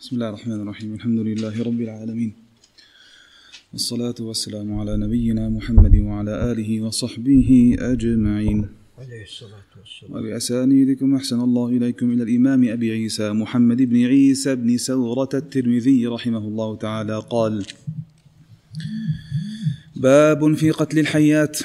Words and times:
بسم 0.00 0.16
الله 0.16 0.28
الرحمن 0.28 0.60
الرحيم. 0.60 0.94
الحمد 0.94 1.18
لله 1.18 1.62
رب 1.62 1.80
العالمين. 1.80 2.32
والصلاة 3.72 4.14
والسلام 4.20 4.80
على 4.80 4.96
نبينا 4.96 5.48
محمد 5.48 5.96
وعلى 5.96 6.52
آله 6.52 6.80
وصحبه 6.80 7.76
أجمعين. 7.78 8.68
عليه 8.98 9.22
الصلاة 9.22 9.70
والسلام. 9.80 10.12
وبأسانيدكم 10.12 11.14
أحسن 11.14 11.40
الله 11.40 11.68
إليكم 11.68 12.10
إلى 12.10 12.22
الإمام 12.22 12.68
أبي 12.68 12.90
عيسى 12.90 13.32
محمد 13.32 13.82
بن 13.82 14.04
عيسى 14.04 14.54
بن 14.54 14.76
سورة 14.76 15.28
الترمذي 15.34 16.06
رحمه 16.06 16.38
الله 16.38 16.76
تعالى. 16.76 17.22
قال 17.30 17.64
باب 19.96 20.54
في 20.54 20.70
قتل 20.70 20.98
الحيات. 20.98 21.58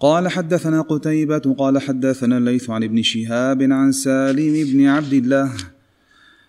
قال 0.00 0.28
حدثنا 0.28 0.80
قتيبة 0.80 1.54
قال 1.58 1.78
حدثنا 1.78 2.38
الليث 2.38 2.70
عن 2.70 2.82
ابن 2.84 3.02
شهاب 3.02 3.62
عن 3.62 3.92
سالم 3.92 4.72
بن 4.72 4.86
عبد 4.86 5.12
الله 5.12 5.52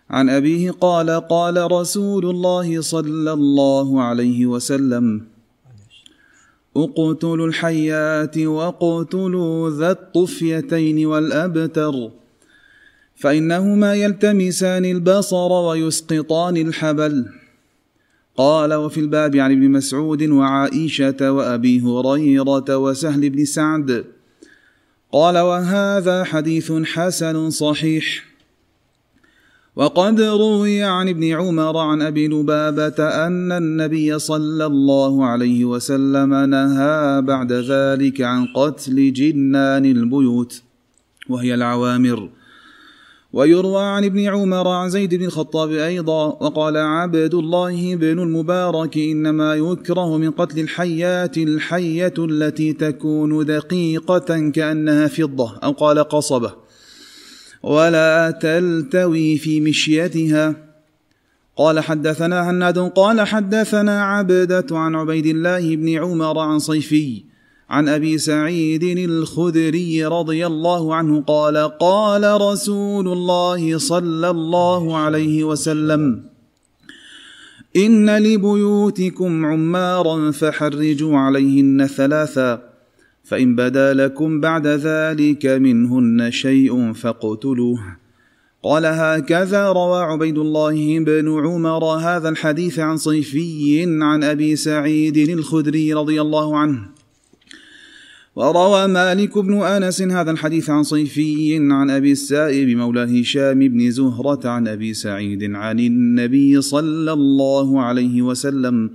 عن 0.10 0.30
أبيه 0.30 0.72
قال 0.72 1.10
قال 1.10 1.72
رسول 1.72 2.26
الله 2.26 2.82
صلى 2.82 3.34
الله 3.34 4.02
عليه 4.02 4.46
وسلم 4.46 5.22
أقتلوا 6.78 7.48
الحيات 7.48 8.38
وأقتلوا 8.38 9.70
ذا 9.70 9.92
الطفيتين 9.92 11.06
والأبتر 11.06 12.12
فإنهما 13.16 13.94
يلتمسان 13.94 14.86
البصر 14.86 15.52
ويسقطان 15.52 16.58
الحبل. 16.58 17.26
قال 18.38 18.74
وفي 18.74 19.00
الباب 19.00 19.36
عن 19.36 19.52
ابن 19.52 19.72
مسعود 19.72 20.24
وعائشة 20.24 21.32
وأبي 21.32 21.82
هريرة 21.82 22.78
وسهل 22.78 23.30
بن 23.30 23.46
سعد. 23.46 24.06
قال 25.12 25.38
وهذا 25.38 26.24
حديث 26.24 26.72
حسن 26.72 27.50
صحيح. 27.50 28.29
وقد 29.80 30.22
روي 30.22 30.84
عن 30.84 31.10
ابن 31.10 31.24
عمر 31.24 31.78
عن 31.78 32.02
أبي 32.02 32.28
لبابة 32.28 33.26
أن 33.28 33.52
النبي 33.52 34.20
صلى 34.20 34.66
الله 34.66 35.26
عليه 35.26 35.66
وسلم 35.66 36.34
نهى 36.34 37.22
بعد 37.22 37.52
ذلك 37.54 38.22
عن 38.22 38.46
قتل 38.46 39.14
جنان 39.14 39.86
البيوت 39.86 40.62
وهي 41.30 41.54
العوامر. 41.54 42.30
ويروى 43.34 43.82
عن 43.84 44.04
ابن 44.06 44.20
عمر 44.20 44.68
عن 44.68 44.90
زيد 44.90 45.16
بن 45.16 45.26
الخطاب 45.26 45.72
أيضا 45.72 46.26
وقال 46.26 46.78
عبد 46.78 47.34
الله 47.34 47.96
بن 47.96 48.20
المبارك 48.20 48.98
إنما 48.98 49.56
يكره 49.56 50.18
من 50.18 50.32
قتل 50.32 50.60
الحيات 50.60 51.38
الحية 51.38 52.14
التي 52.18 52.74
تكون 52.74 53.46
دقيقة 53.46 54.50
كأنها 54.50 55.08
فضة 55.08 55.58
أو 55.64 55.72
قال 55.72 56.00
قصبة. 56.00 56.59
ولا 57.64 58.32
تلتوي 58.32 59.38
في 59.38 59.62
مشيتها. 59.62 60.56
قال 61.58 61.80
حدثنا 61.80 62.50
هناد 62.50 62.78
قال 62.78 63.22
حدثنا 63.22 64.04
عبدة 64.04 64.66
عن 64.72 64.96
عبيد 64.96 65.26
الله 65.26 65.76
بن 65.76 65.90
عمر 65.90 66.40
عن 66.40 66.60
صيفي 66.60 67.24
عن 67.70 67.90
أبي 67.90 68.18
سعيد 68.18 68.84
الخدري 68.84 70.06
رضي 70.06 70.48
الله 70.48 70.96
عنه 70.96 71.22
قال 71.22 71.58
قال 71.80 72.42
رسول 72.42 73.08
الله 73.08 73.78
صلى 73.78 74.30
الله 74.30 74.98
عليه 74.98 75.44
وسلم 75.44 76.24
إن 77.76 78.18
لبيوتكم 78.18 79.46
عمارا 79.46 80.32
فحرجوا 80.32 81.18
عليهن 81.18 81.88
ثلاثا. 81.88 82.69
فإن 83.30 83.56
بدا 83.56 83.94
لكم 83.94 84.40
بعد 84.40 84.68
ذلك 84.68 85.46
منهن 85.46 86.32
شيء 86.32 86.94
فاقتلوه. 86.94 87.80
قال 88.64 88.86
هكذا 88.86 89.70
روى 89.70 90.02
عبيد 90.02 90.38
الله 90.38 91.00
بن 91.00 91.46
عمر 91.46 91.84
هذا 91.86 92.30
الحديث 92.30 92.80
عن 92.80 92.98
صيفي 92.98 93.86
عن 94.02 94.24
أبي 94.24 94.56
سعيد 94.56 95.18
الخدري 95.18 95.94
رضي 95.94 96.22
الله 96.22 96.58
عنه. 96.58 96.80
وروى 98.36 98.88
مالك 98.88 99.38
بن 99.38 99.62
أنس 99.62 100.02
هذا 100.02 100.32
الحديث 100.32 100.70
عن 100.70 100.84
صيفي 100.84 101.58
عن 101.72 101.90
أبي 101.90 102.12
السائب 102.12 102.78
مولى 102.78 103.22
هشام 103.22 103.60
بن 103.60 103.92
زهرة 103.92 104.50
عن 104.50 104.68
أبي 104.68 104.94
سعيد 104.94 105.56
عن 105.56 105.80
النبي 105.80 106.62
صلى 106.62 107.14
الله 107.14 107.82
عليه 107.82 108.22
وسلم. 108.22 108.90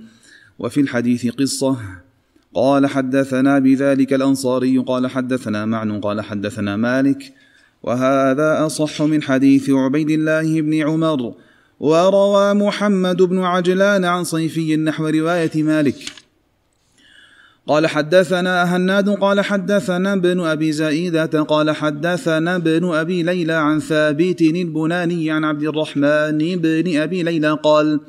وفي 0.59 0.81
الحديث 0.81 1.27
قصة 1.27 2.04
قال 2.55 2.87
حدثنا 2.87 3.59
بذلك 3.59 4.13
الأنصاري 4.13 4.77
قال 4.77 5.07
حدثنا 5.07 5.65
معن 5.65 6.01
قال 6.01 6.21
حدثنا 6.21 6.75
مالك. 6.75 7.33
وهذا 7.83 8.65
أصح 8.65 9.01
من 9.01 9.23
حديث 9.23 9.69
عبيد 9.69 10.09
الله 10.09 10.61
بن 10.61 10.73
عمر. 10.81 11.33
وروى 11.79 12.53
محمد 12.53 13.21
بن 13.21 13.39
عجلان 13.39 14.05
عن 14.05 14.23
صيفي 14.23 14.77
نحو 14.77 15.07
رواية 15.07 15.63
مالك. 15.63 15.95
قال 17.67 17.87
حدثنا 17.87 18.75
هناد 18.75 19.09
قال 19.09 19.41
حدثنا 19.41 20.13
ابن 20.13 20.39
أبي 20.39 20.71
زائدة 20.71 21.41
قال 21.43 21.71
حدثنا 21.71 22.55
ابن 22.55 22.93
أبي 22.93 23.23
ليلى 23.23 23.53
عن 23.53 23.79
ثابت 23.79 24.41
البناني 24.41 25.31
عن 25.31 25.43
عبد 25.43 25.63
الرحمن 25.63 26.37
بن 26.37 26.97
أبي 26.97 27.23
ليلى 27.23 27.59
قال 27.63 27.99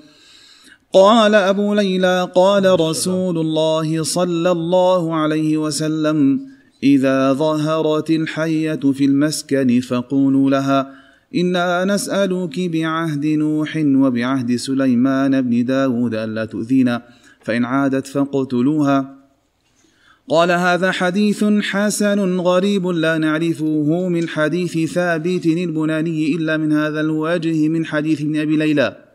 قال 0.97 1.35
أبو 1.35 1.75
ليلى 1.75 2.31
قال 2.35 2.81
رسول 2.81 3.39
الله 3.39 4.03
صلى 4.03 4.51
الله 4.51 5.15
عليه 5.15 5.57
وسلم 5.57 6.41
إذا 6.83 7.33
ظهرت 7.33 8.11
الحية 8.11 8.81
في 8.93 9.05
المسكن 9.05 9.81
فقولوا 9.81 10.51
لها 10.51 10.91
إنا 11.35 11.85
نسألك 11.85 12.61
بعهد 12.61 13.27
نوح 13.27 13.77
وبعهد 13.87 14.57
سليمان 14.57 15.43
بن 15.43 15.65
داود 15.65 16.15
ألا 16.15 16.45
تؤذينا 16.45 17.03
فإن 17.41 17.65
عادت 17.65 18.07
فاقتلوها. 18.07 19.17
قال 20.29 20.51
هذا 20.51 20.91
حديث 20.91 21.45
حسن 21.45 22.41
غريب 22.41 22.87
لا 22.87 23.19
نعرفه 23.19 24.09
من 24.09 24.29
حديث 24.29 24.93
ثابت 24.93 25.47
البناني 25.47 26.35
إلا 26.35 26.57
من 26.57 26.73
هذا 26.73 27.01
الوجه 27.01 27.69
من 27.69 27.87
حديث 27.87 28.21
ابن 28.21 28.41
أبي 28.41 28.57
ليلى. 28.57 29.06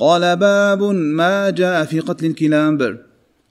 قال 0.00 0.36
باب 0.36 0.82
ما 0.92 1.50
جاء 1.50 1.84
في 1.84 2.00
قتل 2.00 2.26
الكلاب. 2.26 2.98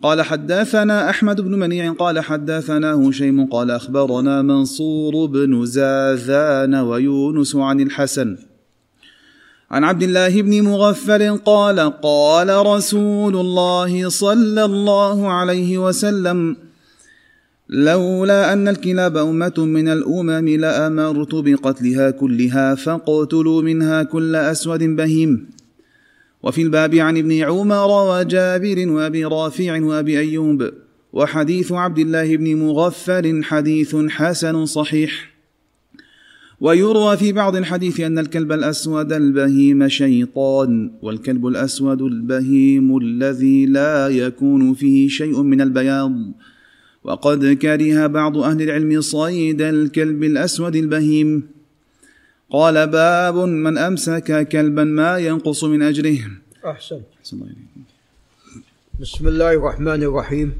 قال 0.02 0.22
حدثنا 0.22 1.10
أحمد 1.10 1.42
بن 1.42 1.60
منيع 1.60 1.94
قال 1.94 2.20
حدثنا 2.20 2.94
هشيم 2.94 3.46
قال 3.46 3.72
أخبرنا 3.72 4.42
منصور 4.42 5.26
بن 5.26 5.66
زاذان 5.66 6.76
ويونس 6.76 7.56
عن 7.56 7.80
الحسن. 7.80 8.38
عن 9.72 9.84
عبد 9.84 10.04
الله 10.04 10.42
بن 10.42 10.62
مغفل 10.62 11.38
قال 11.38 11.80
قال 12.02 12.66
رسول 12.66 13.36
الله 13.36 14.10
صلى 14.10 14.66
الله 14.66 15.28
عليه 15.32 15.78
وسلم 15.78 16.56
لولا 17.70 18.54
أن 18.54 18.68
الكلاب 18.68 19.18
أمة 19.18 19.54
من 19.58 19.88
الأمم 19.88 20.48
لأمرت 20.50 21.36
بقتلها 21.36 22.12
كلها 22.12 22.76
فاقتلوا 22.76 23.62
منها 23.62 24.04
كل 24.04 24.36
أسود 24.36 24.84
بهيم. 24.84 25.59
وفي 26.44 26.62
الباب 26.62 26.96
عن 26.96 27.18
ابن 27.18 27.44
عمر 27.44 27.88
وجابر 28.10 28.90
وأبي 28.90 29.26
رافع 29.26 29.82
وأبي 29.84 30.20
أيوب 30.20 30.70
وحديث 31.14 31.72
عبد 31.72 32.00
الله 32.00 32.38
بن 32.38 32.56
مغفل 32.56 33.44
حديث 33.44 33.96
حسن 33.96 34.66
صحيح. 34.66 35.30
ويروى 36.62 37.18
في 37.18 37.32
بعض 37.32 37.56
الحديث 37.56 38.00
أن 38.00 38.20
الكلب 38.20 38.52
الأسود 38.52 39.14
البهيم 39.14 39.88
شيطان 39.88 40.92
والكلب 41.02 41.48
الأسود 41.48 42.02
البهيم 42.02 42.98
الذي 42.98 43.66
لا 43.66 44.08
يكون 44.08 44.74
فيه 44.74 45.08
شيء 45.08 45.42
من 45.42 45.62
البياض. 45.62 46.14
وقد 47.04 47.46
كره 47.46 48.08
بعض 48.08 48.38
أهل 48.38 48.62
العلم 48.62 49.02
صيد 49.02 49.62
الكلب 49.62 50.24
الأسود 50.24 50.76
البهيم. 50.76 51.59
قال 52.52 52.88
باب 52.88 53.36
من 53.38 53.78
أمسك 53.78 54.48
كلبا 54.48 54.84
ما 54.84 55.18
ينقص 55.18 55.64
من 55.64 55.82
أجره 55.82 56.18
أحسن. 56.66 57.02
أحسن 57.22 57.38
الله 57.38 57.46
إليكم. 57.46 57.82
بسم 59.02 59.28
الله 59.28 59.54
الرحمن 59.54 60.04
الرحيم. 60.04 60.54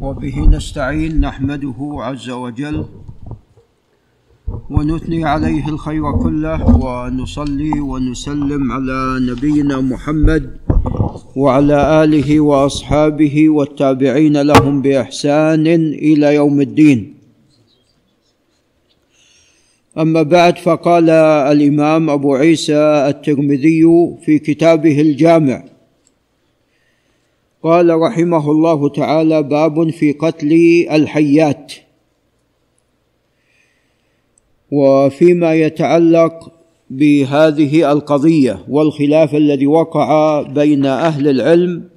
وبه 0.00 0.36
نستعين 0.46 1.20
نحمده 1.20 1.78
عز 2.06 2.30
وجل 2.30 2.84
ونثني 4.70 5.24
عليه 5.24 5.68
الخير 5.68 6.12
كله 6.22 6.62
ونصلي 6.62 7.80
ونسلم 7.80 8.72
على 8.72 9.00
نبينا 9.30 9.80
محمد 9.80 10.56
وعلى 11.36 12.04
آله 12.04 12.40
وأصحابه 12.40 13.48
والتابعين 13.48 14.42
لهم 14.42 14.82
بإحسان 14.82 15.66
إلى 16.06 16.34
يوم 16.34 16.60
الدين. 16.60 17.17
أما 19.98 20.22
بعد 20.22 20.58
فقال 20.58 21.10
الإمام 21.10 22.10
أبو 22.10 22.34
عيسى 22.34 23.06
الترمذي 23.08 23.82
في 24.24 24.38
كتابه 24.38 25.00
الجامع 25.00 25.64
قال 27.62 28.00
رحمه 28.00 28.50
الله 28.50 28.88
تعالى 28.88 29.42
باب 29.42 29.90
في 29.90 30.12
قتل 30.12 30.52
الحيات. 30.92 31.72
وفيما 34.70 35.54
يتعلق 35.54 36.52
بهذه 36.90 37.92
القضية 37.92 38.64
والخلاف 38.68 39.34
الذي 39.34 39.66
وقع 39.66 40.42
بين 40.42 40.86
أهل 40.86 41.28
العلم 41.28 41.88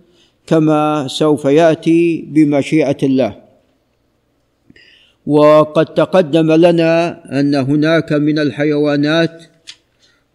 كما 0.47 1.07
سوف 1.07 1.45
يأتي 1.45 2.25
بمشيئة 2.27 2.97
الله. 3.03 3.40
وقد 5.27 5.85
تقدم 5.85 6.51
لنا 6.51 7.21
أن 7.39 7.55
هناك 7.55 8.13
من 8.13 8.39
الحيوانات 8.39 9.43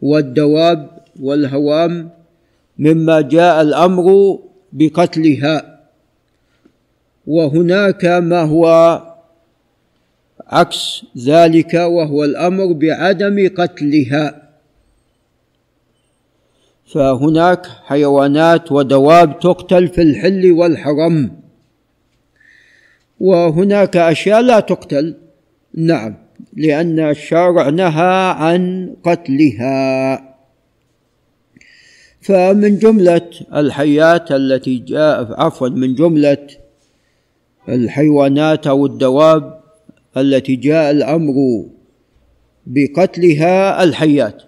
والدواب 0.03 0.91
والهوام 1.21 2.11
مما 2.79 3.21
جاء 3.21 3.63
الأمر 3.63 4.39
بقتلها. 4.73 5.81
وهناك 7.27 8.05
ما 8.05 8.43
هو 8.43 8.67
عكس 10.47 11.05
ذلك 11.19 11.75
وهو 11.75 12.25
الأمر 12.25 12.73
بعدم 12.73 13.51
قتلها. 13.59 14.43
فهناك 16.95 17.67
حيوانات 17.67 18.73
ودواب 18.73 19.39
تقتل 19.41 19.89
في 19.89 20.03
الحل 20.03 20.53
والحرم. 20.53 21.46
وهناك 23.21 23.97
أشياء 23.97 24.41
لا 24.41 24.61
تقتل. 24.61 25.15
نعم 25.75 26.15
لأن 26.57 27.01
الشارع 27.01 27.69
نهى 27.69 28.35
عن 28.37 28.95
قتلها. 29.05 30.37
فمن 32.21 32.79
جملة 32.79 33.31
الحيات 33.55 34.33
التي 34.33 34.79
جاء 34.79 35.41
عفوا 35.41 35.69
من 35.69 35.95
جملة 35.95 36.47
الحيوانات 37.69 38.67
أو 38.67 38.87
الدواب 38.87 39.61
التي 40.17 40.57
جاء 40.57 40.91
الأمر 40.91 41.35
بقتلها 42.67 43.85
الحيات 43.85 44.43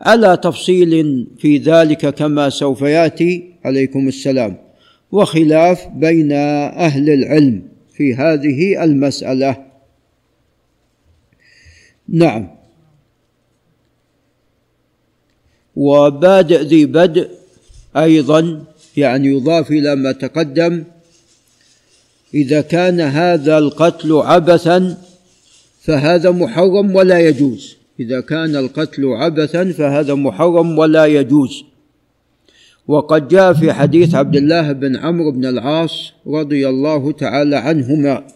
على 0.00 0.36
تفصيل 0.36 1.26
في 1.38 1.58
ذلك 1.58 2.14
كما 2.14 2.48
سوف 2.48 2.82
يأتي 2.82 3.52
عليكم 3.64 4.08
السلام. 4.08 4.56
وخلاف 5.12 5.88
بين 5.88 6.32
أهل 6.32 7.10
العلم. 7.10 7.75
في 7.96 8.14
هذه 8.14 8.84
المسألة. 8.84 9.66
نعم. 12.08 12.48
وبادئ 15.76 16.62
ذي 16.62 16.86
بدء 16.86 17.30
أيضا 17.96 18.64
يعني 18.96 19.28
يضاف 19.28 19.70
إلى 19.70 19.94
ما 19.94 20.12
تقدم 20.12 20.84
إذا 22.34 22.60
كان 22.60 23.00
هذا 23.00 23.58
القتل 23.58 24.12
عبثا 24.12 24.98
فهذا 25.80 26.30
محرم 26.30 26.94
ولا 26.94 27.20
يجوز. 27.20 27.76
إذا 28.00 28.20
كان 28.20 28.56
القتل 28.56 29.04
عبثا 29.04 29.72
فهذا 29.72 30.14
محرم 30.14 30.78
ولا 30.78 31.06
يجوز. 31.06 31.64
وقد 32.88 33.28
جاء 33.28 33.52
في 33.52 33.72
حديث 33.72 34.14
عبد 34.14 34.36
الله 34.36 34.72
بن 34.72 34.96
عمرو 34.96 35.30
بن 35.30 35.46
العاص 35.46 36.12
رضي 36.26 36.68
الله 36.68 37.12
تعالى 37.12 37.56
عنهما 37.56 38.26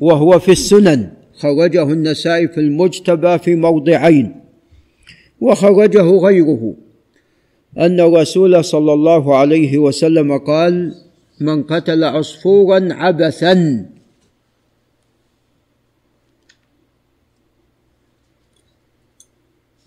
وهو 0.00 0.38
في 0.38 0.52
السنن 0.52 1.10
خرجه 1.38 1.82
النسائي 1.82 2.48
في 2.48 2.60
المجتبى 2.60 3.38
في 3.38 3.54
موضعين 3.54 4.40
وخرجه 5.40 6.02
غيره 6.02 6.74
أن 7.78 8.00
الرسول 8.00 8.64
صلى 8.64 8.92
الله 8.92 9.36
عليه 9.36 9.78
وسلم 9.78 10.38
قال 10.38 10.94
من 11.40 11.62
قتل 11.62 12.04
عصفورا 12.04 12.88
عبثا 12.90 13.86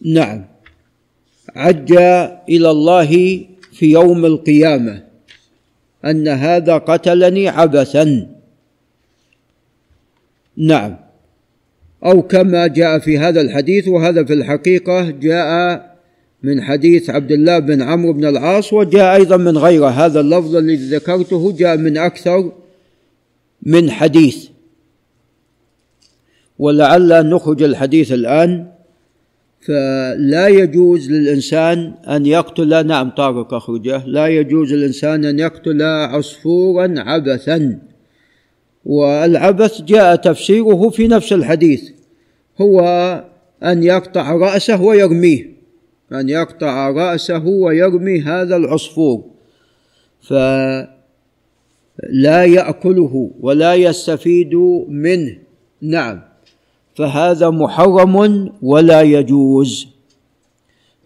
نعم. 0.02 0.46
عج 1.58 1.94
إلى 2.50 2.72
الله 2.72 3.12
في 3.72 3.92
يوم 3.92 4.26
القيامة 4.26 5.04
أن 6.06 6.28
هذا 6.28 6.78
قتلني 6.78 7.48
عبثا. 7.50 8.28
نعم. 10.58 10.96
أو 12.06 12.22
كما 12.22 12.68
جاء 12.68 13.00
في 13.00 13.18
هذا 13.18 13.42
الحديث 13.42 13.88
وهذا 13.88 14.24
في 14.24 14.34
الحقيقة 14.34 15.10
جاء 15.10 15.82
من 16.44 16.62
حديث 16.62 17.10
عبد 17.10 17.32
الله 17.32 17.60
بن 17.60 17.82
عمرو 17.82 18.14
بن 18.14 18.26
العاص 18.26 18.74
وجاء 18.74 19.16
أيضا 19.16 19.38
من 19.38 19.58
غيره 19.58 19.88
هذا 19.88 20.20
اللفظ 20.20 20.56
الذي 20.56 20.76
ذكرته 20.76 21.52
جاء 21.52 21.78
من 21.78 21.98
أكثر 21.98 22.52
من 23.64 23.92
حديث. 23.92 24.48
ولعل 26.60 27.30
نخرج 27.30 27.64
الحديث 27.64 28.12
الآن. 28.12 28.77
فلا 29.68 30.48
يجوز 30.48 31.12
للإنسان 31.12 31.94
أن 32.10 32.26
يقتل 32.26 32.88
نعم 32.88 33.10
طارق 33.10 33.54
أخرجه. 33.54 34.06
لا 34.06 34.28
يجوز 34.28 34.74
للإنسان 34.74 35.26
أن 35.26 35.40
يقتل 35.40 35.82
عصفورا 35.84 36.94
عبثا. 36.98 37.80
والعبث 38.86 39.82
جاء 39.82 40.16
تفسيره 40.16 40.90
في 40.90 41.08
نفس 41.08 41.34
الحديث. 41.34 41.90
هو 42.62 42.82
أن 43.64 43.84
يقطع 43.84 44.32
رأسه 44.32 44.82
ويرميه 44.82 45.58
أن 46.12 46.30
يقطع 46.30 46.90
رأسه 46.90 47.48
ويرمي 47.48 48.22
هذا 48.22 48.56
العصفور. 48.56 49.24
فلا 50.22 50.88
يأكله 52.46 53.32
ولا 53.40 53.76
يستفيد 53.76 54.56
منه. 54.88 55.38
نعم. 55.82 56.27
فهذا 56.98 57.50
محرم 57.50 58.50
ولا 58.62 59.02
يجوز. 59.02 59.88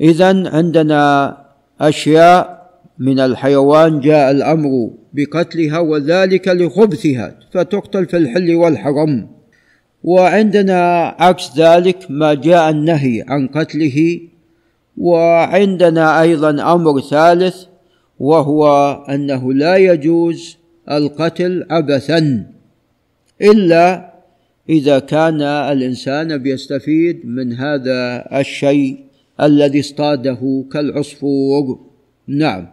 إذا 0.02 0.50
عندنا 0.50 1.38
أشياء 1.82 2.70
من 3.00 3.20
الحيوان 3.20 4.00
جاء 4.00 4.32
الأمر 4.32 4.90
بقتلها 5.14 5.80
وذلك 5.80 6.48
لخبثها 6.48 7.36
فتقتل 7.52 8.06
في 8.06 8.18
الحل 8.18 8.56
والحرم. 8.56 9.28
وعندنا 10.04 11.08
عكس 11.20 11.58
ذلك 11.58 12.06
ما 12.10 12.34
جاء 12.34 12.70
النهي 12.70 13.26
عن 13.28 13.48
قتله 13.48 14.20
وعندنا 14.98 16.22
أيضا 16.22 16.74
أمر 16.74 17.02
ثالث 17.02 17.56
وهو 18.20 18.94
أنه 19.10 19.54
لا 19.54 19.78
يجوز 19.78 20.58
القتل 20.92 21.66
عبثا 21.70 22.46
إلا 23.42 24.11
إذا 24.70 25.00
كان 25.00 25.42
الإنسان 25.42 26.38
بيستفيد 26.38 27.26
من 27.26 27.54
هذا 27.54 28.28
الشيء 28.40 29.00
الذي 29.42 29.80
اصطاده 29.80 30.66
كالعصفور 30.72 31.80
نعم. 32.28 32.68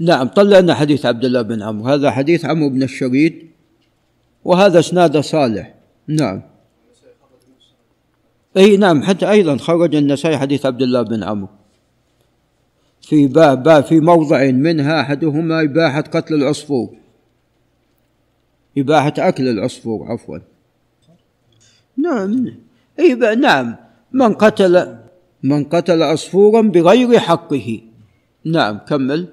نعم 0.00 0.28
طلعنا 0.28 0.74
حديث 0.74 1.06
عبد 1.06 1.24
الله 1.24 1.42
بن 1.42 1.62
عمرو. 1.62 1.88
هذا 1.88 2.10
حديث 2.10 2.44
عمرو 2.44 2.68
بن 2.68 2.82
الشريد 2.82 3.50
وهذا 4.44 4.78
إسناده 4.78 5.20
صالح. 5.20 5.74
نعم. 6.08 6.42
إي 8.56 8.76
نعم 8.76 9.02
حتى 9.02 9.30
أيضا 9.30 9.56
خرج 9.56 9.94
النسائي 9.94 10.38
حديث 10.38 10.66
عبد 10.66 10.82
الله 10.82 11.02
بن 11.02 11.22
عمرو. 11.22 11.48
في 13.00 13.26
باب 13.26 13.62
باب 13.62 13.84
في 13.84 14.00
موضع 14.00 14.50
منها 14.50 15.00
أحدهما 15.00 15.62
إباحة 15.62 16.00
قتل 16.00 16.34
العصفور. 16.34 16.96
إباحة 18.78 19.14
أكل 19.18 19.48
العصفور 19.48 20.12
عفوا. 20.12 20.38
نعم. 21.96 22.46
اي 22.98 23.14
نعم. 23.14 23.76
من 24.12 24.32
قتل 24.34 24.96
من 25.42 25.64
قتل 25.64 26.02
عصفورا 26.02 26.60
بغير 26.62 27.18
حقه. 27.18 27.80
نعم 28.44 28.78
كمل. 28.78 29.28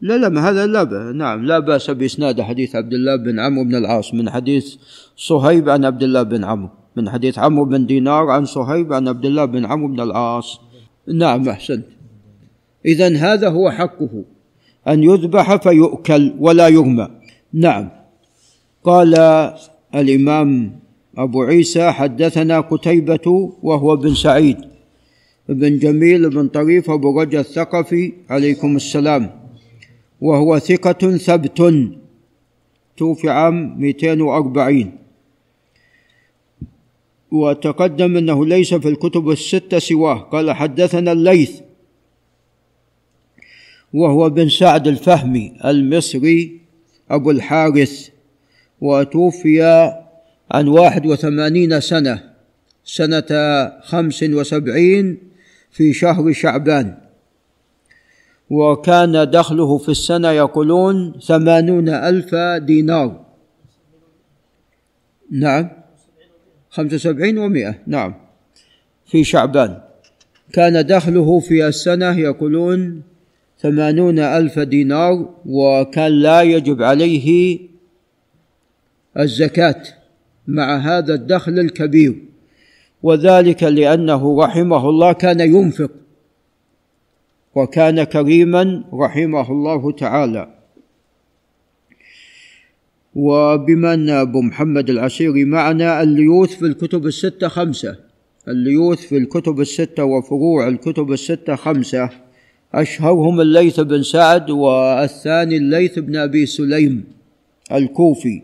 لا 0.00 0.18
لا 0.18 0.28
ما 0.28 0.50
هذا 0.50 0.66
لا 0.66 1.12
نعم 1.12 1.44
لا 1.44 1.58
بأس 1.58 1.90
بإسناد 1.90 2.40
حديث 2.40 2.76
عبد 2.76 2.92
الله 2.92 3.16
بن 3.16 3.40
عمرو 3.40 3.64
بن 3.64 3.74
العاص 3.74 4.14
من 4.14 4.30
حديث 4.30 4.76
صهيب 5.16 5.68
عن 5.68 5.84
عبد 5.84 6.02
الله 6.02 6.22
بن 6.22 6.44
عمرو 6.44 6.70
من 6.96 7.10
حديث 7.10 7.38
عمرو 7.38 7.64
بن 7.64 7.86
دينار 7.86 8.30
عن 8.30 8.44
صهيب 8.44 8.92
عن 8.92 9.08
عبد 9.08 9.24
الله 9.24 9.44
بن 9.44 9.64
عمرو 9.64 9.88
بن 9.88 10.00
العاص. 10.00 10.60
نعم 11.08 11.48
أحسنت. 11.48 11.86
إذا 12.86 13.16
هذا 13.16 13.48
هو 13.48 13.70
حقه 13.70 14.24
أن 14.88 15.02
يذبح 15.02 15.56
فيؤكل 15.56 16.34
ولا 16.38 16.68
يرمى 16.68 17.08
نعم. 17.52 17.90
قال 18.84 19.14
الإمام 19.94 20.80
أبو 21.16 21.42
عيسى 21.42 21.92
حدثنا 21.92 22.60
قتيبة 22.60 23.52
وهو 23.62 23.96
بن 23.96 24.14
سعيد 24.14 24.56
بن 25.48 25.78
جميل 25.78 26.30
بن 26.30 26.48
طريف 26.48 26.90
أبو 26.90 27.20
رجا 27.20 27.40
الثقفي 27.40 28.12
عليكم 28.30 28.76
السلام. 28.76 29.40
وهو 30.20 30.58
ثقة 30.58 31.16
ثبت 31.16 31.90
توفي 32.96 33.28
عام 33.28 33.80
240 33.80 34.92
وتقدم 37.30 38.16
أنه 38.16 38.46
ليس 38.46 38.74
في 38.74 38.88
الكتب 38.88 39.30
الستة 39.30 39.78
سواه. 39.78 40.14
قال 40.14 40.52
حدثنا 40.52 41.12
الليث 41.12 41.60
وهو 43.92 44.30
بن 44.30 44.48
سعد 44.48 44.88
الفهمي 44.88 45.52
المصري 45.64 46.60
أبو 47.10 47.30
الحارث 47.30 48.08
وتوفي 48.80 50.05
عن 50.50 50.68
واحد 50.68 51.06
وثمانين 51.06 51.80
سنة 51.80 52.22
سنة 52.84 53.30
خمس 53.80 54.22
وسبعين 54.22 55.18
في 55.70 55.92
شهر 55.92 56.32
شعبان. 56.32 56.98
وكان 58.50 59.30
دخله 59.30 59.78
في 59.78 59.88
السنة 59.88 60.30
يقولون 60.30 61.20
ثمانون 61.20 61.88
ألف 61.88 62.34
دينار. 62.64 63.26
نعم 65.30 65.70
خمسة 66.70 66.94
وسبعين 66.94 67.38
ومائة 67.38 67.74
نعم 67.86 68.14
في 69.06 69.24
شعبان. 69.24 69.80
كان 70.52 70.86
دخله 70.86 71.40
في 71.40 71.66
السنة 71.66 72.18
يقولون 72.18 73.02
ثمانون 73.58 74.18
ألف 74.18 74.58
دينار 74.58 75.34
وكان 75.46 76.12
لا 76.12 76.42
يجب 76.42 76.82
عليه 76.82 77.58
الزكاة. 79.18 79.82
مع 80.48 80.76
هذا 80.76 81.14
الدخل 81.14 81.58
الكبير. 81.58 82.14
وذلك 83.02 83.62
لأنه 83.62 84.44
رحمه 84.44 84.88
الله 84.88 85.12
كان 85.12 85.40
ينفق. 85.40 85.90
وكان 87.54 88.04
كريما 88.04 88.84
رحمه 88.92 89.50
الله 89.52 89.92
تعالى. 89.92 90.48
وبما 93.14 93.94
أن 93.94 94.10
أبو 94.10 94.42
محمد 94.42 94.90
العسيري 94.90 95.44
معنا 95.44 96.02
الليوث 96.02 96.54
في 96.54 96.66
الكتب 96.66 97.06
الستة 97.06 97.48
خمسة. 97.48 97.96
الليوث 98.48 99.00
في 99.00 99.16
الكتب 99.16 99.60
الستة 99.60 100.04
وفروع 100.04 100.68
الكتب 100.68 101.12
الستة 101.12 101.54
خمسة. 101.54 102.10
أشهرهم 102.74 103.40
الليث 103.40 103.80
بن 103.80 104.02
سعد 104.02 104.50
والثاني 104.50 105.56
الليث 105.56 105.98
بن 105.98 106.16
أبي 106.16 106.46
سليم 106.46 107.04
الكوفي. 107.72 108.42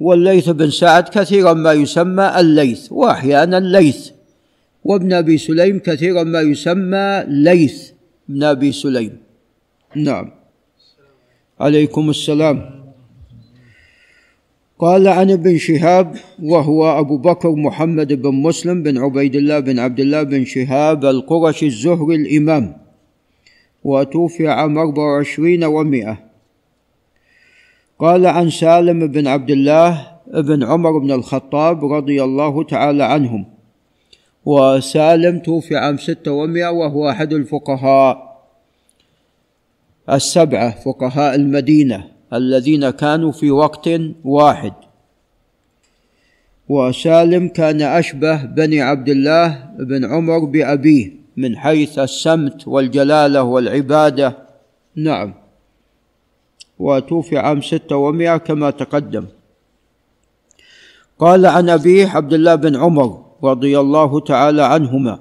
والليث 0.00 0.48
بن 0.48 0.70
سعد 0.70 1.08
كثيرا 1.08 1.52
ما 1.52 1.72
يسمى 1.72 2.40
الليث 2.40 2.92
وأحيانا 2.92 3.58
الليث 3.58 4.10
وابن 4.84 5.12
أبي 5.12 5.38
سليم 5.38 5.78
كثيرا 5.78 6.22
ما 6.22 6.40
يسمى 6.40 7.24
ليث 7.28 7.90
بن 8.28 8.42
أبي 8.42 8.72
سليم. 8.72 9.18
نعم. 9.96 10.30
عليكم 11.60 12.10
السلام. 12.10 12.86
قال 14.78 15.08
عن 15.08 15.30
ابن 15.30 15.58
شهاب 15.58 16.16
وهو 16.42 17.00
أبو 17.00 17.16
بكر 17.16 17.50
محمد 17.50 18.12
بن 18.12 18.34
مسلم 18.34 18.82
بن 18.82 18.98
عبيد 18.98 19.36
الله 19.36 19.58
بن 19.60 19.78
عبد 19.78 20.00
الله 20.00 20.22
بن 20.22 20.44
شهاب 20.44 21.04
القرشي 21.04 21.66
الزهري 21.66 22.14
الإمام. 22.14 22.76
وتوفي 23.84 24.48
عام 24.48 24.78
24 24.78 25.64
ومئة 25.64 26.25
قال 27.98 28.26
عن 28.26 28.50
سالم 28.50 29.06
بن 29.06 29.26
عبد 29.26 29.50
الله 29.50 30.06
بن 30.34 30.64
عمر 30.64 30.98
بن 30.98 31.10
الخطاب 31.12 31.84
رضي 31.92 32.24
الله 32.24 32.64
تعالى 32.64 33.04
عنهم. 33.04 33.44
وسالم 34.44 35.38
توفي 35.38 35.76
عام 35.76 35.96
ستة 35.96 36.32
ومئة 36.32 36.68
وهو 36.68 37.10
أحد 37.10 37.32
الفقهاء 37.32 38.36
السبعة 40.10 40.70
فقهاء 40.80 41.34
المدينة 41.34 42.04
الذين 42.32 42.90
كانوا 42.90 43.32
في 43.32 43.50
وقت 43.50 43.90
واحد. 44.24 44.72
وسالم 46.68 47.48
كان 47.48 47.82
أشبه 47.82 48.44
بني 48.44 48.82
عبد 48.82 49.08
الله 49.08 49.70
بن 49.78 50.04
عمر 50.04 50.38
بأبيه 50.38 51.12
من 51.36 51.56
حيث 51.56 51.98
السمت 51.98 52.68
والجلالة 52.68 53.42
والعبادة. 53.42 54.36
نعم. 54.96 55.45
وتوفي 56.78 57.38
عام 57.38 57.60
ستة 57.60 57.96
ومائة 57.96 58.36
كما 58.36 58.70
تقدم. 58.70 59.24
قال 61.18 61.46
عن 61.46 61.68
أبيه 61.68 62.08
عبد 62.08 62.32
الله 62.32 62.54
بن 62.54 62.76
عمر 62.76 63.22
رضي 63.44 63.80
الله 63.80 64.20
تعالى 64.20 64.62
عنهما 64.62 65.18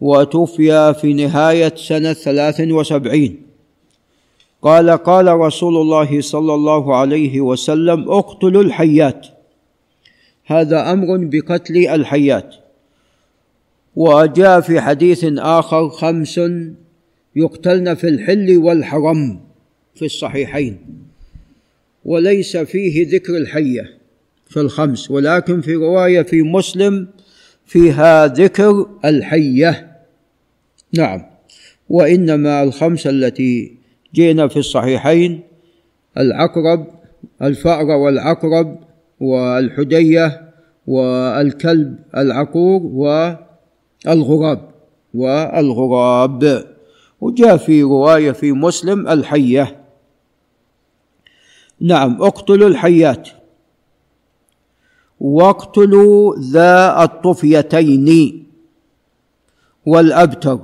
وتوفي 0.00 0.94
في 0.94 1.12
نهاية 1.12 1.74
سنة 1.76 2.12
ثلاث 2.12 2.60
وسبعين. 2.60 3.42
قال 4.62 4.90
قال 4.90 5.26
رسول 5.26 5.76
الله 5.76 6.20
صلى 6.20 6.54
الله 6.54 6.96
عليه 6.96 7.40
وسلم 7.40 8.10
اقتلوا 8.10 8.62
الحيات 8.62 9.26
هذا 10.46 10.92
أمر 10.92 11.28
بقتل 11.32 11.76
الحيات. 11.76 12.54
وجاء 13.96 14.60
في 14.60 14.80
حديث 14.80 15.24
آخر 15.38 15.88
خمس 15.88 16.40
يقتلن 17.36 17.94
في 17.94 18.08
الحل 18.08 18.58
والحرم. 18.58 19.49
في 20.00 20.06
الصحيحين 20.06 20.78
وليس 22.04 22.56
فيه 22.56 23.08
ذكر 23.14 23.36
الحية 23.36 23.98
في 24.48 24.60
الخمس 24.60 25.10
ولكن 25.10 25.60
في 25.60 25.74
رواية 25.74 26.22
في 26.22 26.42
مسلم 26.42 27.08
فيها 27.66 28.26
ذكر 28.26 28.86
الحية. 29.04 29.96
نعم. 30.92 31.22
وإنما 31.88 32.62
الخمس 32.62 33.06
التي 33.06 33.76
جئنا 34.14 34.48
في 34.48 34.56
الصحيحين 34.56 35.40
العقرب 36.18 36.86
الفأر 37.42 37.84
والعقرب 37.84 38.78
والحدية 39.20 40.52
والكلب 40.86 41.98
العقور 42.16 42.82
والغراب 44.06 44.70
والغراب. 45.14 46.64
وجاء 47.20 47.56
في 47.56 47.82
رواية 47.82 48.32
في 48.32 48.52
مسلم 48.52 49.08
الحية. 49.08 49.79
نعم 51.80 52.22
اقتلوا 52.22 52.68
الحيات. 52.68 53.28
واقتلوا 55.20 56.36
ذا 56.38 57.02
الطفيتين 57.02 58.46
والأبتر. 59.86 60.60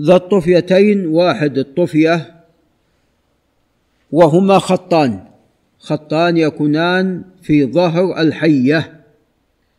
ذا 0.00 0.16
الطفيتين 0.16 1.06
واحد 1.06 1.58
الطفية 1.58 2.44
وهما 4.12 4.58
خطان. 4.58 5.28
خطان 5.78 6.36
يكونان 6.36 7.24
في 7.42 7.72
ظهر 7.72 8.20
الحية. 8.20 9.00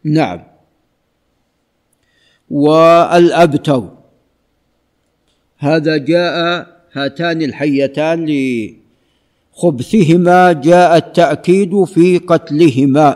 نعم. 0.03 0.43
والأبتر. 2.49 3.97
هذا 5.57 5.97
جاء 5.97 6.76
هاتان 6.97 7.41
الحيتان 7.41 8.25
لخبثهما 9.55 10.53
جاء 10.53 10.97
التأكيد 10.97 11.83
في 11.83 12.17
قتلهما. 12.17 13.09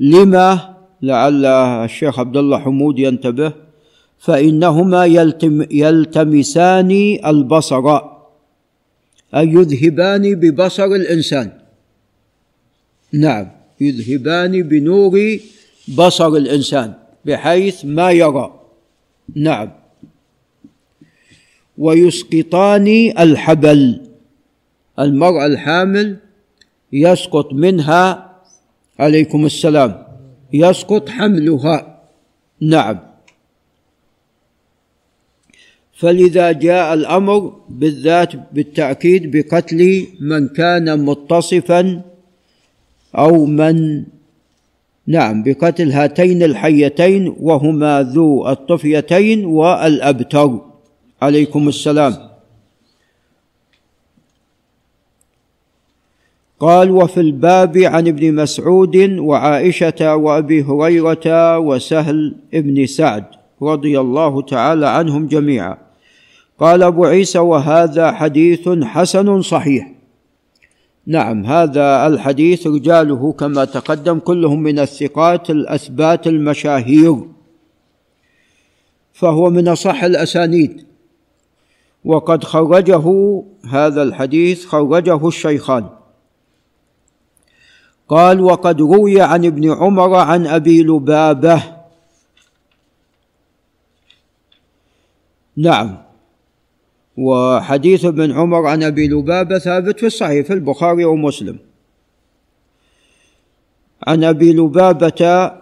لما؟ 0.00 0.76
لعل 1.02 1.46
الشيخ 1.84 2.18
عبد 2.18 2.36
الله 2.36 2.58
حمود 2.58 2.98
ينتبه. 2.98 3.52
فإنهما 4.18 5.04
يلتم 5.06 5.62
يلتمسان 5.70 6.90
البصر. 7.26 7.84
أي 9.34 9.46
يذهبان 9.48 10.34
ببصر 10.34 10.84
الإنسان. 10.84 11.52
نعم 13.12 13.46
يذهبان 13.80 14.62
بنور 14.62 15.38
بصر 15.88 16.28
الإنسان 16.28 16.94
بحيث 17.24 17.84
ما 17.84 18.10
يرى. 18.10 18.60
نعم. 19.36 19.79
ويسقطان 21.80 22.86
الحبل. 23.18 24.00
المرأة 24.98 25.46
الحامل 25.46 26.16
يسقط 26.92 27.52
منها 27.52 28.30
عليكم 28.98 29.46
السلام 29.46 30.02
يسقط 30.52 31.08
حملها. 31.08 32.00
نعم. 32.60 32.98
فلذا 35.92 36.52
جاء 36.52 36.94
الأمر 36.94 37.52
بالذات 37.68 38.32
بالتأكيد 38.52 39.36
بقتل 39.36 40.06
من 40.20 40.48
كان 40.48 41.04
متصفا 41.04 42.02
أو 43.14 43.44
من 43.46 44.04
نعم 45.06 45.42
بقتل 45.42 45.92
هاتين 45.92 46.42
الحيتين 46.42 47.34
وهما 47.40 48.02
ذو 48.02 48.48
الطفيتين 48.48 49.44
والأبتر. 49.44 50.69
عليكم 51.22 51.68
السلام. 51.68 52.30
قال 56.60 56.90
وفي 56.90 57.20
الباب 57.20 57.78
عن 57.78 58.08
ابن 58.08 58.34
مسعود 58.34 58.96
وعائشة 59.18 60.16
وأبي 60.16 60.62
هريرة 60.62 61.58
وسهل 61.58 62.36
ابن 62.54 62.86
سعد 62.86 63.24
رضي 63.62 64.00
الله 64.00 64.42
تعالى 64.42 64.88
عنهم 64.88 65.26
جميعا. 65.26 65.76
قال 66.58 66.82
أبو 66.82 67.04
عيسى 67.04 67.38
وهذا 67.38 68.12
حديث 68.12 68.68
حسن 68.68 69.42
صحيح. 69.42 69.92
نعم 71.06 71.44
هذا 71.46 72.06
الحديث 72.06 72.66
رجاله 72.66 73.32
كما 73.32 73.64
تقدم 73.64 74.18
كلهم 74.18 74.62
من 74.62 74.78
الثقات 74.78 75.50
الأثبات 75.50 76.26
المشاهير 76.26 77.16
فهو 79.12 79.50
من 79.50 79.68
أصح 79.68 80.04
الأسانيد. 80.04 80.89
وقد 82.04 82.44
خرجه 82.44 83.04
هذا 83.68 84.02
الحديث 84.02 84.66
خرجه 84.66 85.28
الشيخان. 85.28 85.88
قال 88.08 88.40
وقد 88.40 88.80
روي 88.80 89.20
عن 89.20 89.44
ابن 89.44 89.72
عمر 89.72 90.14
عن 90.14 90.46
أبي 90.46 90.82
لبابة. 90.82 91.62
نعم. 95.56 95.96
وحديث 97.16 98.04
ابن 98.04 98.32
عمر 98.32 98.66
عن 98.66 98.82
أبي 98.82 99.08
لبابة 99.08 99.58
ثابت 99.58 100.00
في 100.00 100.06
الصحيح 100.06 100.46
في 100.46 100.52
البخاري 100.52 101.04
ومسلم. 101.04 101.58
عن 104.06 104.24
أبي 104.24 104.52
لبابة 104.52 105.52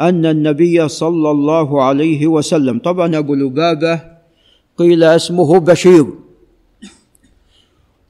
أن 0.00 0.26
النبي 0.26 0.88
صلى 0.88 1.30
الله 1.30 1.82
عليه 1.82 2.26
وسلم 2.26 2.78
طبعا 2.78 3.18
أبو 3.18 3.34
لبابة 3.34 4.19
قيل 4.76 5.04
اسمه 5.04 5.58
بشير. 5.58 6.06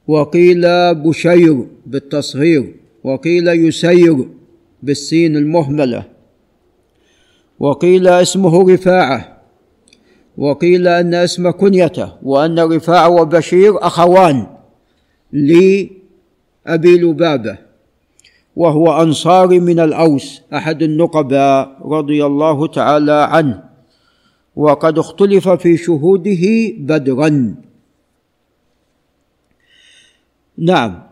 وقيل 0.07 0.61
بشير 0.95 1.67
بالتصغير. 1.85 2.75
وقيل 3.03 3.47
يسير 3.47 4.27
بالسين 4.83 5.37
المهملة. 5.37 6.03
وقيل 7.59 8.07
اسمه 8.07 8.73
رفاعة. 8.73 9.41
وقيل 10.37 10.87
أن 10.87 11.13
اسم 11.13 11.51
كنيته. 11.51 12.13
وأن 12.23 12.59
رفاعة 12.59 13.09
وبشير 13.09 13.87
أخوان 13.87 14.47
لابي 15.31 16.97
لبابة. 16.97 17.57
وهو 18.55 19.01
أنصاري 19.01 19.59
من 19.59 19.79
الأوس 19.79 20.41
أحد 20.53 20.81
النقباء 20.83 21.77
رضي 21.85 22.25
الله 22.25 22.67
تعالى 22.67 23.27
عنه. 23.31 23.70
وقد 24.55 24.99
اختلف 24.99 25.49
في 25.49 25.77
شهوده 25.77 26.73
بدرا. 26.77 27.55
نعم. 30.57 31.03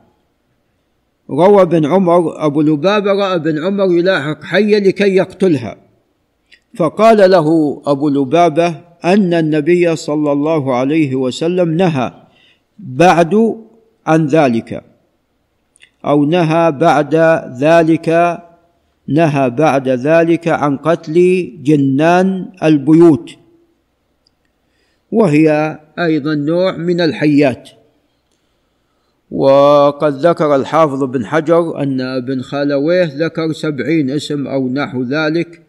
روى 1.30 1.62
ابن 1.62 1.86
عمر 1.86 2.46
أبو 2.46 2.62
لبابة 2.62 3.12
رأى 3.12 3.36
ابن 3.36 3.66
عمر 3.66 3.98
يلاحق 3.98 4.44
حية 4.44 4.80
لكي 4.80 5.16
يقتلها. 5.16 5.78
فقال 6.76 7.32
له 7.32 7.82
أبو 7.86 8.10
لبابة 8.10 8.76
أن 9.06 9.34
النبي 9.34 9.96
صلى 9.96 10.32
الله 10.32 10.76
عليه 10.76 11.16
وسلم 11.16 11.70
نهى 11.72 12.12
بعد 12.80 13.56
عن 14.08 14.26
ذلك 14.26 14.84
أو 16.06 16.26
نهى 16.26 16.72
بعد 16.72 17.16
ذلك 17.60 18.40
نهى 19.10 19.50
بعد 19.50 19.90
ذلك 19.90 20.48
عن 20.48 20.78
قتل 20.78 21.50
جنان 21.64 22.50
البيوت. 22.64 23.30
وهي 25.12 25.80
أيضا 26.00 26.36
نوع 26.36 26.78
من 26.78 27.02
الحيات. 27.02 27.70
وقد 29.32 30.14
ذكر 30.14 30.56
الحافظ 30.56 31.04
بن 31.04 31.26
حجر 31.26 31.82
أن 31.84 32.02
ابن 32.02 32.42
خالويه 32.42 33.12
ذكر 33.16 33.52
سبعين 33.52 34.10
اسم 34.10 34.48
أو 34.48 34.70
نحو 34.70 35.04
ذلك 35.04 35.62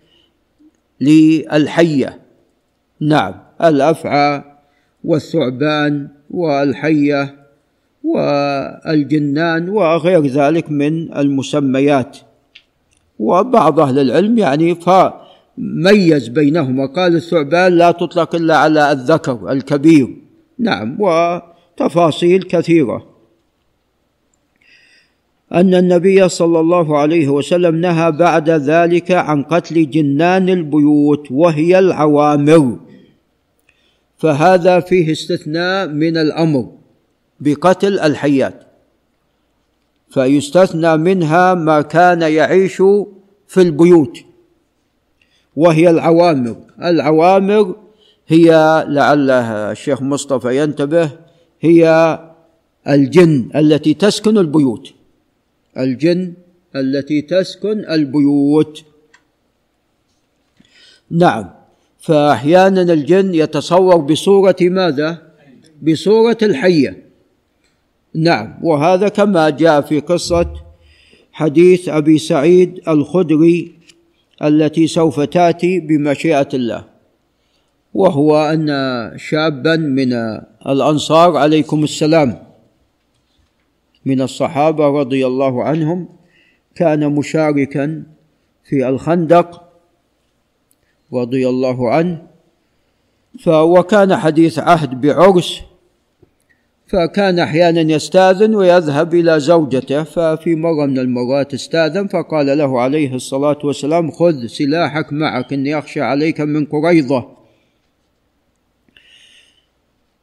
للحية. 1.01 2.19
نعم 3.01 3.35
الأفعى 3.65 4.43
والثعبان 5.05 6.09
والحية 6.31 7.35
والجنان 8.05 9.69
وغير 9.69 10.27
ذلك 10.27 10.71
من 10.71 11.17
المسميات. 11.17 12.30
وبعض 13.21 13.81
أهل 13.81 13.99
العلم 13.99 14.39
يعني 14.39 14.75
فميز 14.75 16.29
بينهما 16.29 16.87
قال 16.87 17.17
الثعبان 17.17 17.73
لا 17.73 17.91
تطلق 17.91 18.35
إلا 18.35 18.57
على 18.57 18.93
الذكر 18.93 19.53
الكبير. 19.53 20.17
نعم 20.59 20.97
وتفاصيل 21.01 22.43
كثيرة. 22.43 23.07
أن 25.53 25.75
النبي 25.75 26.29
صلى 26.29 26.61
الله 26.61 26.99
عليه 26.99 27.29
وسلم 27.29 27.77
نهى 27.77 28.13
بعد 28.13 28.51
ذلك 28.51 29.13
عن 29.13 29.43
قتل 29.43 29.91
جنان 29.91 30.49
البيوت 30.49 31.31
وهي 31.31 31.79
العوامر. 31.79 32.79
فهذا 34.19 34.81
فيه 34.81 35.13
استثناء 35.13 35.89
من 35.89 36.17
الأمر 36.17 36.73
بقتل 37.41 37.99
الحيات. 37.99 38.70
فيستثنى 40.11 40.97
منها 40.97 41.55
ما 41.55 41.83
كان 41.83 42.23
يعيش 42.23 42.77
في 43.47 43.59
البيوت 43.63 44.19
وهي 45.57 45.91
العوامر. 45.91 46.57
العوامر 46.83 47.77
هي 48.29 48.51
لعل 48.89 49.31
الشيخ 49.31 50.03
مصطفى 50.03 50.63
ينتبه 50.63 51.11
هي 51.61 52.19
الجن 52.89 53.51
التي 53.57 53.95
تسكن 53.95 54.39
البيوت. 54.39 54.93
الجن 55.79 56.33
التي 56.77 57.23
تسكن 57.23 57.79
البيوت. 57.91 58.83
نعم 61.11 61.51
فاحيانا 62.01 62.83
الجن 62.83 63.35
يتصور 63.35 63.97
بصورة 63.97 64.57
ماذا؟ 64.61 65.23
بصورة 65.83 66.39
الحية. 66.43 67.10
نعم. 68.15 68.55
وهذا 68.63 69.09
كما 69.09 69.51
جاء 69.51 69.81
في 69.81 70.01
قصة 70.01 70.47
حديث 71.33 71.89
أبي 71.89 72.19
سعيد 72.19 72.81
الخدري 72.89 73.73
التي 74.43 74.87
سوف 74.87 75.21
تأتي 75.21 75.81
بمشيئة 75.81 76.49
الله 76.55 76.85
وهو 77.95 78.37
أن 78.37 78.69
شابا 79.17 79.77
من 79.77 80.13
الأنصار 80.67 81.37
عليكم 81.37 81.85
السلام 81.85 82.43
من 84.05 84.21
الصحابة 84.21 84.87
رضي 84.87 85.27
الله 85.27 85.65
عنهم 85.65 86.09
كان 86.75 87.13
مشاركا 87.13 88.03
في 88.65 88.89
الخندق 88.89 89.63
رضي 91.13 91.49
الله 91.49 91.91
عنه 91.91 92.27
وكان 93.49 94.17
حديث 94.17 94.59
عهد 94.59 95.01
بعرس 95.01 95.61
فكان 96.91 97.39
أحيانا 97.39 97.81
يستأذن 97.81 98.55
ويذهب 98.55 99.15
إلى 99.15 99.41
زوجته 99.41 100.03
ففي 100.03 100.55
مرة 100.55 100.87
من 100.87 100.99
المرات 100.99 101.55
استأذن 101.55 102.07
فقال 102.07 102.59
له 102.59 102.81
عليه 102.81 103.15
الصلاة 103.15 103.59
والسلام 103.65 104.11
خذ 104.11 104.47
سلاحك 104.47 105.13
معك 105.13 105.53
إني 105.53 105.79
أخشى 105.79 106.01
عليك 106.01 106.41
من 106.41 106.65
قريضه 106.65 107.29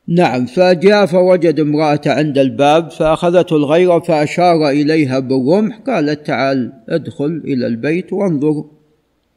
نعم 0.07 0.45
فجاء 0.45 1.05
فوجد 1.05 1.59
امرأة 1.59 2.01
عند 2.05 2.37
الباب 2.37 2.91
فأخذته 2.91 3.55
الغيرة 3.55 3.99
فأشار 3.99 4.69
إليها 4.69 5.19
بالرمح 5.19 5.77
قالت 5.77 6.27
تعال 6.27 6.73
ادخل 6.89 7.41
إلى 7.45 7.67
البيت 7.67 8.13
وانظر 8.13 8.65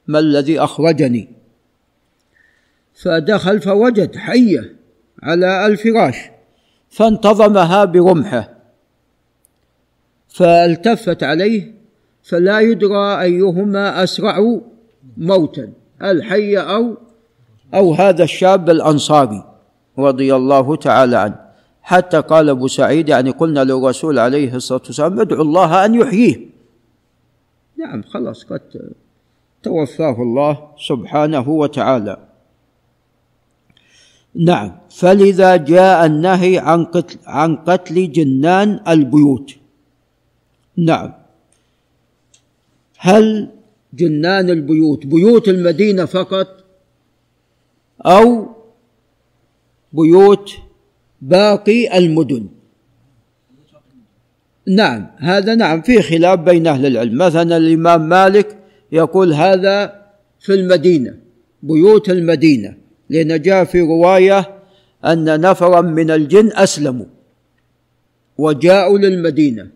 ما 0.07 0.19
الذي 0.19 0.61
أخرجني. 0.61 1.29
فدخل 2.95 3.61
فوجد 3.61 4.17
حية 4.17 4.73
على 5.23 5.67
الفراش. 5.67 6.31
فانتظمها 6.91 7.85
برمحه. 7.85 8.49
فالتفت 10.29 11.23
عليه 11.23 11.75
فلا 12.23 12.61
يدرى 12.61 13.21
أيهما 13.21 14.03
أسرع 14.05 14.61
موتا 15.17 15.73
الحية 16.03 16.61
أو 16.77 16.97
أو 17.75 17.93
هذا 17.93 18.25
الشاب 18.25 18.71
الأنصاري 18.71 19.45
رضي 19.99 20.35
الله 20.35 20.77
تعالى 20.77 21.17
عنه. 21.17 21.51
حتى 21.83 22.21
قال 22.21 22.49
أبو 22.49 22.69
سعيد 22.69 23.09
يعني 23.09 23.31
قلنا 23.31 23.65
للرسول 23.65 24.19
عليه 24.19 24.55
الصلاة 24.55 24.83
والسلام 24.87 25.21
ادعو 25.21 25.43
الله 25.43 25.85
أن 25.85 25.95
يحييه. 25.95 26.51
نعم 27.79 28.03
خلاص 28.03 28.45
قد 28.45 28.61
توفاه 29.63 30.23
الله 30.23 30.69
سبحانه 30.79 31.49
وتعالى. 31.49 32.30
نعم. 34.35 34.73
فلذا 34.91 35.57
جاء 35.57 36.07
النهي 36.07 36.59
عن 36.59 36.85
قتل 36.85 37.19
عن 37.27 37.57
قتل 37.57 38.13
جنان 38.13 38.81
البيوت. 38.89 39.51
نعم. 40.77 41.13
هل 42.99 43.49
جنان 43.95 44.51
البيوت 44.51 45.07
بيوت 45.07 45.49
المدينة 45.49 46.05
فقط؟ 46.05 46.65
أو 48.07 48.49
بيوت 49.93 50.53
باقي 51.23 51.99
المدن؟ 51.99 52.47
نعم. 54.69 55.07
هذا 55.19 55.55
نعم 55.55 55.83
في 55.83 56.03
خلاف 56.03 56.39
بين 56.39 56.67
أهل 56.67 56.87
العلم. 56.87 57.19
مثلا 57.19 57.57
الإمام 57.57 58.09
مالك 58.09 58.59
يقول 58.93 59.33
هذا 59.33 60.03
في 60.41 60.55
المدينة 60.55 61.17
بيوت 61.63 62.11
المدينة. 62.11 62.77
لأن 63.11 63.43
جاء 63.43 63.65
في 63.65 63.81
رواية 63.81 64.59
أن 65.05 65.41
نفرا 65.41 65.81
من 65.81 66.11
الجن 66.11 66.51
أسلموا 66.53 67.07
وجاءوا 68.39 68.99
للمدينة. 68.99 69.69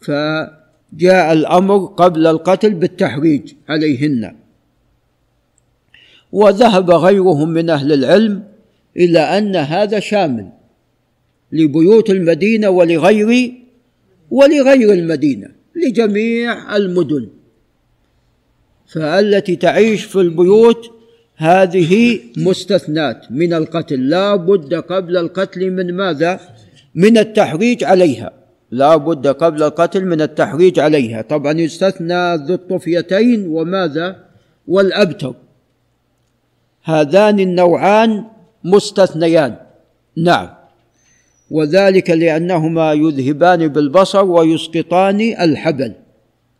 فجاء 0.00 1.32
الأمر 1.32 1.84
قبل 1.86 2.26
القتل 2.26 2.74
بالتحريج 2.74 3.54
عليهن. 3.68 4.36
وذهب 6.32 6.90
غيرهم 6.90 7.48
من 7.48 7.70
أهل 7.70 7.92
العلم 7.92 8.44
إلى 8.96 9.18
أن 9.18 9.56
هذا 9.56 10.00
شامل 10.00 10.48
لبيوت 11.52 12.10
المدينة 12.10 12.70
ولغير 12.70 13.52
ولغير 14.30 14.92
المدينة 14.92 15.48
لجميع 15.74 16.76
المدن. 16.76 17.28
فالتي 18.86 19.56
تعيش 19.56 20.04
في 20.04 20.16
البيوت 20.16 20.95
هذه 21.36 22.20
مستثنات 22.48 23.26
من 23.30 23.54
القتل. 23.54 24.08
لا 24.08 24.36
بد 24.36 24.74
قبل 24.74 25.16
القتل 25.16 25.70
من 25.70 25.94
ماذا؟ 25.94 26.40
من 26.94 27.18
التحريج 27.18 27.84
عليها. 27.84 28.30
لا 28.70 28.96
بد 28.96 29.26
قبل 29.26 29.62
القتل 29.62 30.04
من 30.04 30.20
التحريج 30.20 30.78
عليها. 30.78 31.22
طبعا 31.22 31.52
يستثنى 31.52 32.34
ذو 32.34 32.54
الطفيتين 32.54 33.46
وماذا؟ 33.46 34.16
والأبتر. 34.68 35.34
هذان 36.84 37.40
النوعان 37.40 38.24
مستثنيان. 38.64 39.56
نعم. 40.16 40.48
وذلك 41.50 42.10
لأنهما 42.10 42.92
يذهبان 42.92 43.68
بالبصر 43.68 44.24
ويسقطان 44.24 45.20
الحبل. 45.20 45.92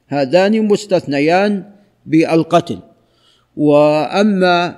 هذان 0.09 0.62
مستثنيان 0.62 1.65
بالقتل. 2.07 2.79
وأما 3.57 4.77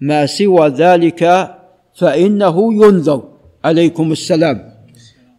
ما 0.00 0.26
سوى 0.26 0.68
ذلك 0.68 1.54
فإنه 1.94 2.74
ينذر 2.84 3.28
عليكم 3.64 4.12
السلام 4.12 4.72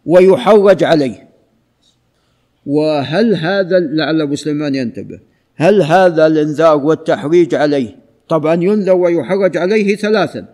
ويحوج 0.06 0.84
عليه. 0.84 1.28
وهل 2.66 3.34
هذا 3.34 3.78
لعل 3.78 4.20
أبو 4.20 4.34
سليمان 4.34 4.74
ينتبه. 4.74 5.20
هل 5.56 5.82
هذا 5.82 6.26
الإنذار 6.26 6.76
والتحريج 6.76 7.54
عليه؟ 7.54 7.96
طبعا 8.28 8.54
ينذر 8.54 8.96
ويحرج 8.96 9.56
عليه 9.56 9.96
ثلاثا. 9.96 10.46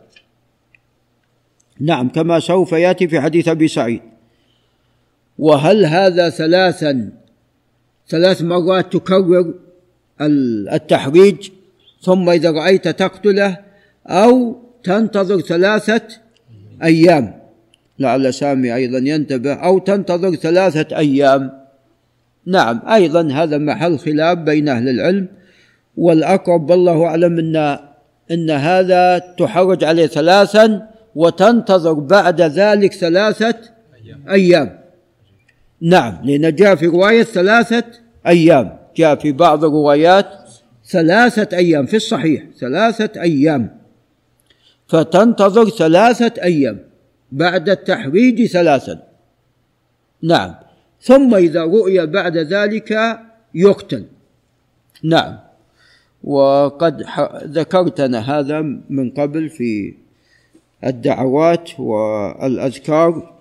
نعم 1.81 2.09
كما 2.09 2.41
سوف 2.41 2.73
يأتي 2.73 3.09
في 3.09 3.21
حديث 3.21 3.49
أبي 3.49 3.69
سعيد. 3.69 4.01
وهل 5.39 5.85
هذا 5.85 6.31
ثلاثا 6.31 7.13
ثلاث 8.09 8.43
مرات 8.43 8.93
تكرر 8.93 9.55
التحريج 10.73 11.51
ثم 12.07 12.31
إذا 12.31 12.51
رأيت 12.51 12.89
تقتله 12.89 13.57
أو 14.07 14.57
تنتظر 14.85 15.41
ثلاثة 15.41 16.03
أيام. 16.83 17.35
لعل 17.99 18.35
سامي 18.35 18.75
أيضا 18.75 18.99
ينتبه 18.99 19.55
أو 19.55 19.79
تنتظر 19.79 20.35
ثلاثة 20.35 20.97
أيام. 20.97 21.51
نعم 22.47 22.83
أيضا 22.89 23.33
هذا 23.33 23.59
محل 23.59 23.99
خلاف 23.99 24.39
بين 24.39 24.69
أهل 24.69 24.89
العلم 24.89 25.27
والأقرب 25.97 26.71
والله 26.71 27.05
أعلم 27.05 27.39
إن 27.39 27.79
إن 28.31 28.51
هذا 28.51 29.19
تحرج 29.39 29.85
عليه 29.85 30.07
ثلاثا 30.07 30.89
وتنتظر 31.15 31.93
بعد 31.93 32.41
ذلك 32.41 32.93
ثلاثة 32.93 33.55
أيام. 34.31 34.79
نعم 35.81 36.19
لأن 36.25 36.55
جاء 36.55 36.75
في 36.75 36.87
رواية 36.87 37.23
ثلاثة 37.23 37.85
أيام 38.27 38.77
جاء 38.97 39.15
في 39.15 39.33
بعض 39.33 39.65
الروايات 39.65 40.27
ثلاثة 40.87 41.57
أيام 41.57 41.87
في 41.87 41.97
الصحيح 41.97 42.45
ثلاثة 42.59 43.23
أيام. 43.23 43.79
فتنتظر 44.89 45.69
ثلاثة 45.69 46.43
أيام 46.43 46.79
بعد 47.33 47.69
التحريج 47.69 48.47
ثلاثا. 48.47 49.03
نعم. 50.23 50.55
ثم 51.01 51.35
إذا 51.35 51.63
رؤي 51.63 52.07
بعد 52.07 52.37
ذلك 52.37 53.19
يقتل. 53.55 54.05
نعم. 55.03 55.39
وقد 56.25 57.07
ذكرتنا 57.45 58.39
هذا 58.39 58.61
من 58.91 59.11
قبل 59.11 59.49
في 59.49 59.95
الدعوات 60.85 61.81
والأذكار. 61.81 63.37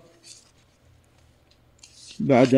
بعد 2.19 2.55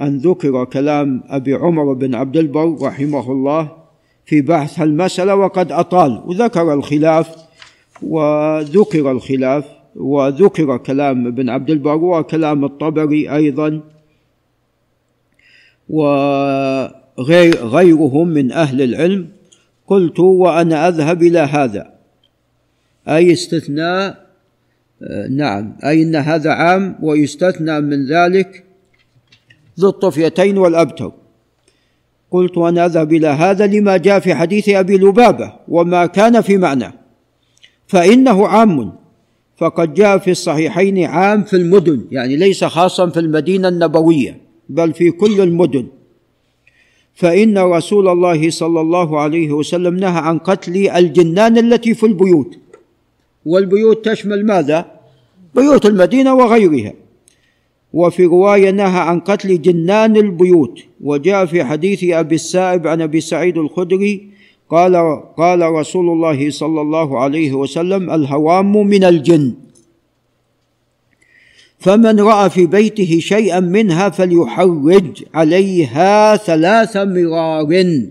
أن 0.00 0.18
ذكر 0.18 0.64
كلام 0.64 1.22
أبي 1.26 1.54
عمر 1.54 1.92
بن 1.92 2.14
عبد 2.14 2.36
البر 2.36 2.78
رحمه 2.82 3.32
الله 3.32 3.83
في 4.26 4.40
بحث 4.40 4.82
المسألة 4.82 5.34
وقد 5.34 5.72
أطال. 5.72 6.22
وذكر 6.26 6.72
الخلاف 6.72 7.36
وذكر 8.02 9.10
الخلاف 9.10 9.64
وذكر 9.96 10.76
كلام 10.76 11.26
ابن 11.26 11.48
عبد 11.48 11.70
البر 11.70 12.04
وكلام 12.04 12.64
الطبري 12.64 13.34
أيضا 13.34 13.80
وغير 15.88 17.56
غيرهم 17.56 18.28
من 18.28 18.52
أهل 18.52 18.82
العلم. 18.82 19.28
قلت 19.86 20.20
وأنا 20.20 20.88
أذهب 20.88 21.22
إلى 21.22 21.38
هذا. 21.38 21.94
أي 23.08 23.32
استثناء؟ 23.32 24.24
نعم. 25.30 25.76
أي 25.84 26.02
إن 26.02 26.16
هذا 26.16 26.50
عام 26.50 26.98
ويستثنى 27.02 27.80
من 27.80 28.06
ذلك 28.06 28.64
ذو 29.80 29.88
الطفيتين 29.88 30.58
والأبتر. 30.58 31.12
قلت 32.30 32.58
وأنا 32.58 32.86
أذهب 32.86 33.12
إلى 33.12 33.26
هذا 33.26 33.66
لما 33.66 33.96
جاء 33.96 34.20
في 34.20 34.34
حديث 34.34 34.68
أبي 34.68 34.96
لبابة 34.96 35.52
وما 35.68 36.06
كان 36.06 36.40
في 36.40 36.56
معنى 36.56 36.92
فإنه 37.86 38.46
عام 38.46 38.92
فقد 39.56 39.94
جاء 39.94 40.18
في 40.18 40.30
الصحيحين 40.30 41.04
عام 41.04 41.42
في 41.44 41.56
المدن 41.56 42.04
يعني 42.10 42.36
ليس 42.36 42.64
خاصا 42.64 43.10
في 43.10 43.20
المدينة 43.20 43.68
النبوية 43.68 44.40
بل 44.68 44.92
في 44.92 45.10
كل 45.10 45.40
المدن. 45.40 45.86
فإن 47.14 47.58
رسول 47.58 48.08
الله 48.08 48.50
صلى 48.50 48.80
الله 48.80 49.20
عليه 49.20 49.52
وسلم 49.52 49.96
نهى 49.96 50.18
عن 50.18 50.38
قتل 50.38 50.88
الجنان 50.88 51.58
التي 51.58 51.94
في 51.94 52.06
البيوت 52.06 52.58
والبيوت 53.46 54.08
تشمل 54.08 54.46
ماذا؟ 54.46 54.86
بيوت 55.54 55.86
المدينة 55.86 56.34
وغيرها. 56.34 56.92
وفي 57.94 58.24
رواية 58.24 58.70
نهى 58.70 59.00
عن 59.00 59.20
قتل 59.20 59.62
جنان 59.62 60.16
البيوت 60.16 60.78
وجاء 61.00 61.46
في 61.46 61.64
حديث 61.64 62.04
أبي 62.04 62.34
السائب 62.34 62.86
عن 62.86 63.02
أبي 63.02 63.20
سعيد 63.20 63.58
الخدري 63.58 64.26
قال 64.70 64.94
قال 65.36 65.62
رسول 65.62 66.08
الله 66.08 66.50
صلى 66.50 66.80
الله 66.80 67.18
عليه 67.20 67.52
وسلم 67.52 68.10
الهوام 68.10 68.86
من 68.86 69.04
الجن. 69.04 69.54
فمن 71.78 72.20
رأى 72.20 72.50
في 72.50 72.66
بيته 72.66 73.18
شيئا 73.20 73.60
منها 73.60 74.08
فليحرج 74.08 75.24
عليها 75.34 76.36
ثلاث 76.36 76.96
مرار. 76.96 78.02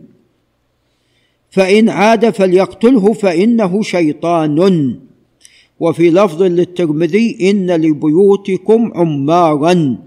فإن 1.52 1.89
عاد 1.89 2.30
فليقتله 2.30 3.13
فإنه 3.13 3.82
شيطان. 3.82 4.60
وفي 5.84 6.10
لفظ 6.10 6.43
للترمذي 6.43 7.50
إن 7.50 7.72
لبيوتكم 7.72 8.91
عمارا 8.96 9.98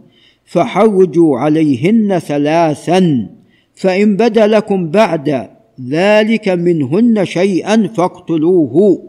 فحرجوا 0.44 1.38
عليهن 1.38 2.18
ثلاثا 2.18 3.30
فإن 3.74 4.16
بدا 4.16 4.46
لكم 4.46 4.90
بعد 4.90 5.48
ذلك 5.88 6.48
منهن 6.48 7.24
شيئا 7.24 7.86
فاقتلوه. 7.86 9.02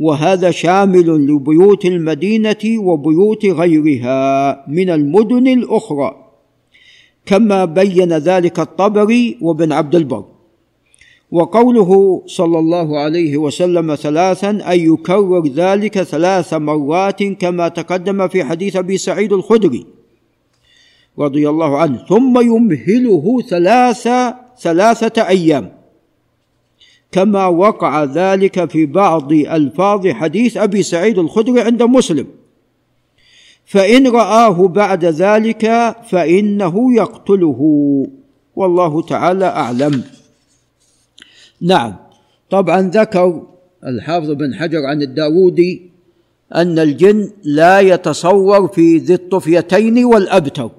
وهذا 0.00 0.50
شامل 0.50 1.08
لبيوت 1.26 1.84
المدينة 1.84 2.64
وبيوت 2.78 3.46
غيرها 3.46 4.20
من 4.68 4.90
المدن 4.90 5.46
الأخرى. 5.46 6.10
كما 7.26 7.64
بين 7.64 8.12
ذلك 8.12 8.60
الطبري 8.60 9.38
وابن 9.40 9.72
عبد 9.72 9.94
البر. 9.94 10.24
وقوله 11.30 12.22
صلى 12.26 12.58
الله 12.58 12.98
عليه 12.98 13.36
وسلم 13.36 13.94
ثلاثا 13.94 14.50
أن 14.50 14.80
يكرر 14.92 15.48
ذلك 15.48 16.02
ثلاث 16.02 16.54
مرات 16.54 17.22
كما 17.22 17.68
تقدم 17.68 18.28
في 18.28 18.44
حديث 18.44 18.76
أبي 18.76 18.98
سعيد 18.98 19.32
الخدري 19.32 19.86
رضي 21.18 21.48
الله 21.48 21.78
عنه. 21.78 22.04
ثم 22.08 22.40
يمهله 22.40 23.40
ثلاث 23.48 24.08
ثلاثة 24.60 25.28
أيام. 25.28 25.72
كما 27.12 27.46
وقع 27.46 28.04
ذلك 28.04 28.70
في 28.70 28.86
بعض 28.86 29.32
ألفاظ 29.32 30.06
حديث 30.06 30.56
أبي 30.56 30.82
سعيد 30.82 31.18
الخدري 31.18 31.60
عند 31.60 31.82
مسلم. 31.82 32.26
فإن 33.64 34.06
رآه 34.06 34.68
بعد 34.68 35.04
ذلك 35.04 35.96
فإنه 36.08 36.94
يقتله. 36.94 37.60
والله 38.56 39.02
تعالى 39.02 39.44
أعلم. 39.44 40.17
نعم. 41.60 41.96
طبعا 42.50 42.90
ذكر 42.90 43.46
الحافظ 43.86 44.30
بن 44.30 44.54
حجر 44.54 44.86
عن 44.86 45.02
الداودي 45.02 45.90
أن 46.54 46.78
الجن 46.78 47.30
لا 47.44 47.80
يتصور 47.80 48.68
في 48.68 48.98
ذي 48.98 49.14
الطفيتين 49.14 50.04
والأبتر. 50.04 50.70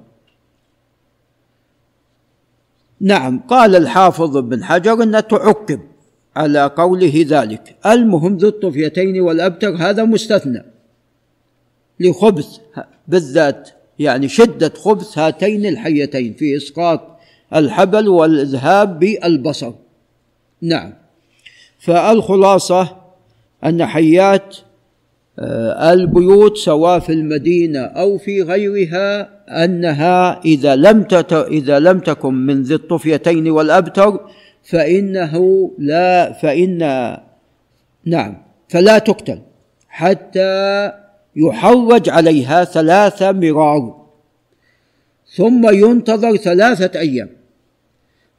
نعم 3.00 3.40
قال 3.40 3.76
الحافظ 3.76 4.36
بن 4.36 4.64
حجر 4.64 5.02
انها 5.02 5.20
تعقب 5.20 5.80
على 6.36 6.66
قوله 6.76 7.24
ذلك. 7.28 7.76
المهم 7.86 8.36
ذو 8.36 8.48
الطفيتين 8.48 9.20
والأبتر 9.20 9.76
هذا 9.76 10.04
مستثنى 10.04 10.64
لخبث 12.00 12.58
بالذات 13.08 13.70
يعني 13.98 14.28
شدة 14.28 14.68
خبث 14.68 15.18
هاتين 15.18 15.66
الحيتين 15.66 16.34
في 16.34 16.56
إسقاط 16.56 17.00
الحبل 17.54 18.08
والإذهاب 18.08 18.98
بالبصر. 18.98 19.72
نعم. 20.62 20.92
فالخلاصة 21.78 22.96
أن 23.64 23.86
حيات 23.86 24.56
آه، 25.38 25.92
البيوت 25.92 26.56
سواء 26.56 26.98
في 26.98 27.12
المدينة 27.12 27.80
أو 27.80 28.18
في 28.18 28.42
غيرها 28.42 29.30
أنها 29.64 30.40
إذا 30.44 30.76
لم 30.76 31.06
إذا 31.32 31.78
لم 31.78 31.98
تكن 31.98 32.34
من 32.34 32.62
ذي 32.62 32.74
الطفيتين 32.74 33.50
والأبتر 33.50 34.20
فإنه 34.62 35.70
لا 35.78 36.32
فإن 36.32 36.78
نعم 38.04 38.42
فلا 38.68 38.98
تقتل 38.98 39.38
حتى 39.88 40.92
يحرج 41.36 42.08
عليها 42.08 42.64
ثلاث 42.64 43.22
مرار 43.22 44.06
ثم 45.36 45.70
ينتظر 45.70 46.36
ثلاثة 46.36 47.00
أيام. 47.00 47.28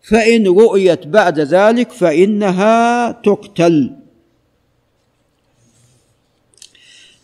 فإن 0.01 0.47
رؤيت 0.47 1.07
بعد 1.07 1.39
ذلك 1.39 1.91
فإنها 1.91 3.11
تقتل. 3.11 3.91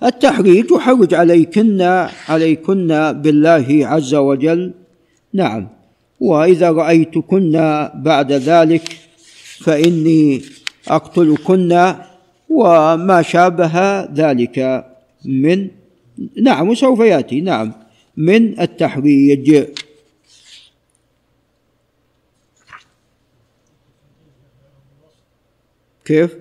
التحريج 0.03 0.65
يحرج 0.71 1.13
عليكن 1.13 1.81
عليكن 2.29 2.87
بالله 3.11 3.67
عز 3.81 4.15
وجل. 4.15 4.73
نعم. 5.33 5.67
وإذا 6.19 6.71
رأيتكن 6.71 7.51
بعد 7.95 8.31
ذلك 8.31 8.97
فإني 9.59 10.41
أقتلكن 10.87 11.93
وما 12.49 13.21
شابه 13.21 14.01
ذلك 14.01 14.85
من 15.25 15.67
نعم 16.41 16.69
وسوف 16.69 16.99
يأتي. 16.99 17.41
نعم. 17.41 17.73
من 18.17 18.59
التحريج. 18.59 19.65
كيف؟ 26.07 26.37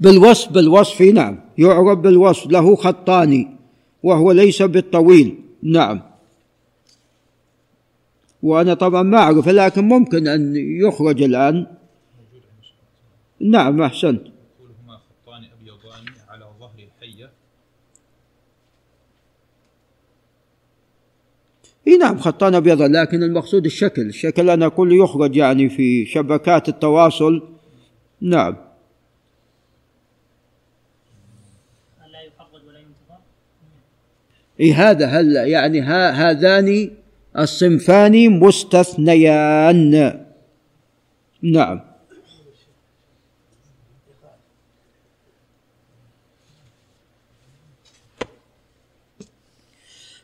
بالوصف 0.00 0.52
بالوصف 0.52 1.02
نعم. 1.02 1.40
يعرب 1.58 2.02
بالوصف 2.02 2.50
له 2.50 2.76
خطان 2.76 3.58
وهو 4.02 4.32
ليس 4.32 4.62
بالطويل. 4.62 5.40
نعم. 5.62 6.02
وأنا 8.42 8.74
طبعا 8.74 9.02
ما 9.02 9.18
أعرف 9.18 9.48
لكن 9.48 9.84
ممكن 9.84 10.28
أن 10.28 10.56
يخرج 10.56 11.22
الآن. 11.22 11.66
نعم 13.40 13.82
أحسنت 13.82 14.22
هما 14.84 14.98
خطان 14.98 15.44
أبيضان 15.44 16.04
على 16.28 16.46
ظهر 16.60 16.78
الحية 16.78 17.30
إي 21.88 21.96
نعم 21.96 22.18
خطان 22.18 22.54
ابيضان 22.54 22.96
لكن 22.96 23.22
المقصود 23.22 23.64
الشكل. 23.64 24.02
الشكل 24.02 24.50
أنا 24.50 24.66
أقول 24.66 24.92
يخرج 24.92 25.36
يعني 25.36 25.68
في 25.68 26.06
شبكات 26.06 26.68
التواصل. 26.68 27.42
نعم. 28.20 28.56
إيه 34.60 34.90
هذا 34.90 35.06
هل 35.06 35.36
يعني 35.36 35.80
ها 35.80 36.10
هذان 36.10 36.90
الصنفان 37.38 38.30
مستثنيان. 38.40 39.90
نعم. 41.42 41.80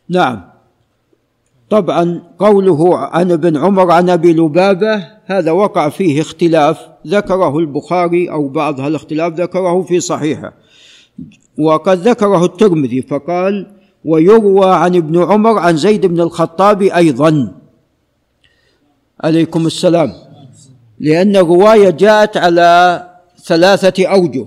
نعم. 0.09 0.52
طبعا 1.73 2.23
قوله 2.39 2.99
عن 2.99 3.33
ابن 3.33 3.57
عمر 3.57 3.91
عن 3.91 4.11
أبي 4.11 4.33
لبابة 4.33 5.09
هذا 5.25 5.51
وقع 5.51 5.89
فيه 5.89 6.21
اختلاف 6.21 6.79
ذكره 7.07 7.59
البخاري 7.59 8.31
أو 8.31 8.49
بعض 8.49 8.81
هالاختلاف 8.81 9.33
ذكره 9.33 9.83
في 9.83 10.01
صحيحه. 10.01 10.53
وقد 11.59 11.99
ذكره 11.99 12.45
الترمذي 12.45 13.03
فقال 13.03 13.67
ويروى 14.05 14.75
عن 14.75 14.97
ابن 14.97 15.23
عمر 15.23 15.59
عن 15.59 15.77
زيد 15.77 16.07
بن 16.07 16.21
الخطاب 16.21 16.83
أيضا. 16.83 17.55
عليكم 19.21 19.67
السلام. 19.67 20.13
لأن 21.01 21.37
الرواية 21.37 21.91
جاءت 21.91 22.37
على 22.37 23.03
ثلاثة 23.45 24.07
أوجه. 24.07 24.47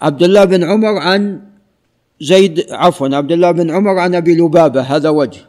عبد 0.00 0.22
الله 0.22 0.44
بن 0.44 0.64
عمر 0.64 0.98
عن 0.98 1.51
زيد 2.22 2.66
عفوا 2.70 3.16
عبد 3.16 3.32
الله 3.32 3.50
بن 3.50 3.70
عمر 3.70 3.98
عن 3.98 4.14
أبي 4.14 4.34
لبابة 4.34 4.80
هذا 4.80 5.08
وجه. 5.08 5.40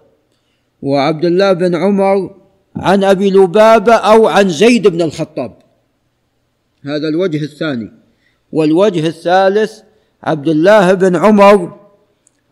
وعبد 0.82 1.26
الله 1.26 1.54
بن 1.54 1.76
عمر 1.76 2.36
عن 2.76 3.04
أبي 3.04 3.30
لبابة 3.30 3.94
أو 3.94 4.28
عن 4.28 4.50
زيد 4.50 4.88
بن 4.88 5.02
الخطاب. 5.02 5.54
هذا 6.86 7.08
الوجه 7.08 7.44
الثاني. 7.44 7.92
والوجه 8.52 9.08
الثالث 9.08 9.80
عبد 10.24 10.48
الله 10.48 10.94
بن 10.94 11.16
عمر 11.16 11.80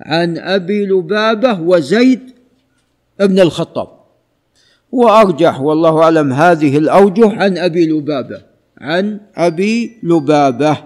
عن 0.01 0.37
أبي 0.37 0.85
لبابة 0.85 1.61
وزيد 1.61 2.21
بن 3.19 3.39
الخطاب. 3.39 3.87
وأرجح 4.91 5.59
والله 5.59 6.03
أعلم 6.03 6.33
هذه 6.33 6.77
الأوجه 6.77 7.29
عن 7.29 7.57
أبي 7.57 7.85
لبابة. 7.85 8.41
عن 8.81 9.19
أبي 9.35 9.97
لبابة. 10.03 10.77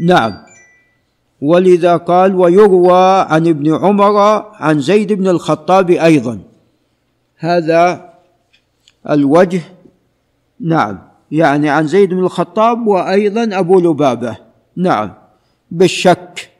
نعم. 0.00 0.49
ولذا 1.42 1.96
قال 1.96 2.34
ويروى 2.34 3.20
عن 3.20 3.46
ابن 3.46 3.74
عمر 3.74 4.16
عن 4.54 4.80
زيد 4.80 5.12
بن 5.12 5.28
الخطاب 5.28 5.90
أيضا. 5.90 6.38
هذا 7.38 8.10
الوجه 9.10 9.60
نعم 10.60 10.98
يعني 11.30 11.68
عن 11.68 11.86
زيد 11.86 12.10
بن 12.10 12.24
الخطاب 12.24 12.86
وأيضا 12.86 13.48
أبو 13.58 13.80
لبابة 13.80 14.36
نعم 14.76 15.10
بالشك 15.70 16.50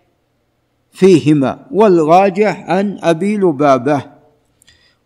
فيهما 0.92 1.58
والراجح 1.70 2.64
عن 2.68 2.98
أبي 3.02 3.36
لبابة. 3.36 4.02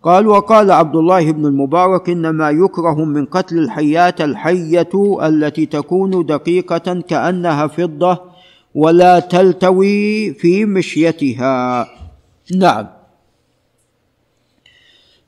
قال 0.02 0.26
وقال 0.26 0.70
عبد 0.70 0.96
الله 0.96 1.32
بن 1.32 1.46
المبارك 1.46 2.10
إنما 2.10 2.50
يكره 2.50 3.04
من 3.04 3.26
قتل 3.26 3.58
الحيات 3.58 4.20
الحية 4.20 5.18
التي 5.22 5.66
تكون 5.66 6.26
دقيقة 6.26 7.00
كأنها 7.08 7.66
فضة 7.66 8.33
ولا 8.74 9.20
تلتوي 9.20 10.34
في 10.34 10.64
مشيتها. 10.64 11.88
نعم. 12.54 12.86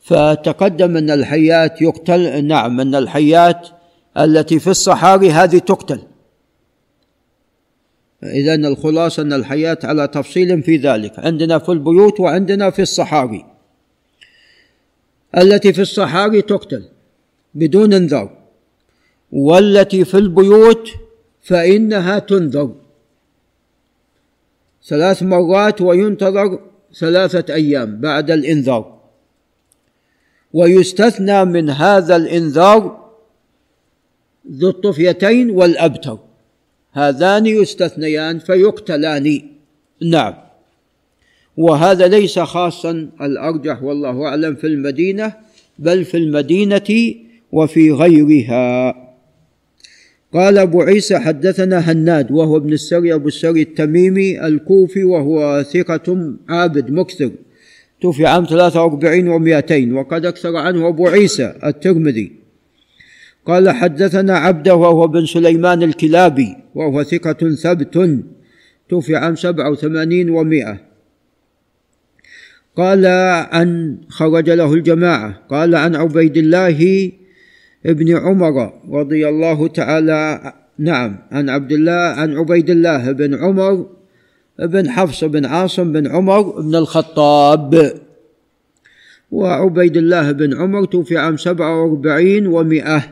فتقدم 0.01 0.97
أن 0.97 1.11
الحيات 1.11 1.83
يقتل 1.83 2.45
نعم 2.45 2.81
أن 2.81 2.95
الحيات 2.95 3.69
التي 4.19 4.59
في 4.59 4.71
الصحاري 4.71 5.31
هذه 5.31 5.59
تقتل. 5.59 6.01
إذا 8.23 8.55
الخلاصة 8.55 9.23
أن 9.23 9.33
الحياة 9.33 9.79
على 9.85 10.09
تفصيل 10.09 10.63
في 10.63 10.77
ذلك 10.77 11.19
عندنا 11.19 11.59
في 11.59 11.69
البيوت 11.73 12.21
وعندنا 12.21 12.71
في 12.71 12.83
الصحاري 12.83 13.45
التي 15.37 15.73
في 15.73 15.81
الصحاري 15.81 16.43
تقتل 16.43 16.85
بدون 17.55 17.93
انذار 17.93 18.39
والتي 19.33 20.05
في 20.05 20.17
البيوت 20.17 20.91
فإنها 21.43 22.19
تنذر. 22.19 22.75
ثلاث 24.87 25.23
مرات 25.23 25.81
وينتظر 25.81 26.61
ثلاثة 26.99 27.55
أيام 27.55 28.01
بعد 28.01 28.31
الإنذار. 28.31 28.97
ويستثنى 30.53 31.45
من 31.45 31.71
هذا 31.71 32.17
الإنذار 32.17 33.07
ذو 34.51 34.69
الطفيتين 34.69 35.51
والأبتر. 35.51 36.19
هذان 36.93 37.47
يستثنيان 37.47 38.39
فيقتلان. 38.39 39.43
نعم. 40.03 40.35
وهذا 41.57 42.09
ليس 42.09 42.39
خاصا 42.39 43.09
الأرجح 43.21 43.83
والله 43.83 44.27
أعلم 44.27 44.55
في 44.55 44.67
المدينة 44.67 45.33
بل 45.79 46.05
في 46.05 46.17
المدينة 46.17 47.15
وفي 47.53 47.93
غيرها. 47.93 49.06
قال 50.37 50.59
أبو 50.59 50.83
عيسى 50.83 51.19
حدثنا 51.19 51.79
هناد 51.79 52.31
وهو 52.31 52.57
ابن 52.57 52.73
السري 52.73 53.15
أبو 53.15 53.29
السري 53.29 53.63
التميمي 53.63 54.47
الكوفي 54.47 55.05
وهو 55.05 55.63
ثقة 55.63 56.35
عابد 56.49 56.91
مكثر. 56.91 57.31
توفي 58.01 58.27
عام 58.27 58.45
43 58.45 59.29
و200 59.33 59.93
وقد 59.93 60.27
أكثر 60.27 60.57
عنه 60.57 60.89
أبو 60.89 61.09
عيسى 61.09 61.55
الترمذي. 61.65 62.33
قال 63.47 63.71
حدثنا 63.71 64.39
عبده 64.39 64.75
وهو 64.75 65.07
بن 65.07 65.27
سليمان 65.27 65.83
الكلابي 65.83 66.57
وهو 66.75 67.03
ثقة 67.03 67.55
ثبت. 67.55 68.21
توفي 68.89 69.17
عام 69.17 69.37
سبعة 69.37 69.71
وثمانين 69.71 70.31
ومائة 70.31 70.81
قال 72.77 73.07
عن 73.51 73.99
خرج 74.09 74.51
له 74.51 74.75
الجماعة. 74.75 75.43
قال 75.51 75.75
عن 75.75 75.97
عبيد 75.97 76.37
الله 76.37 77.13
ابن 77.87 78.17
عمر 78.17 78.73
رضي 78.91 79.29
الله 79.29 79.69
تعالى 79.69 80.53
نعم 80.79 81.19
عن 81.31 81.49
عبد 81.49 81.73
الله 81.73 81.93
عن 81.93 82.37
عبيد 82.37 82.71
الله 82.71 83.13
بن 83.13 83.35
عمر 83.35 83.87
بن 84.59 84.91
حفص 84.91 85.25
بن 85.25 85.45
عاصم 85.45 85.93
بن 85.93 86.07
عمر 86.07 86.61
بن 86.61 86.75
الخطاب. 86.75 87.93
وعبيد 89.31 89.97
الله 89.97 90.33
بن 90.33 90.57
عمر 90.57 90.85
توفي 90.85 91.19
عام 91.19 91.37
سبعة 91.37 91.83
وأربعين 91.83 92.47
ومائة 92.47 93.03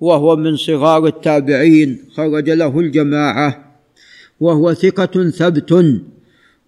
وهو 0.00 0.36
من 0.36 0.56
صغار 0.56 1.06
التابعين 1.06 1.98
خرج 2.14 2.50
له 2.50 2.80
الجماعة 2.80 3.64
وهو 4.40 4.74
ثقة 4.74 5.30
ثبت 5.30 5.72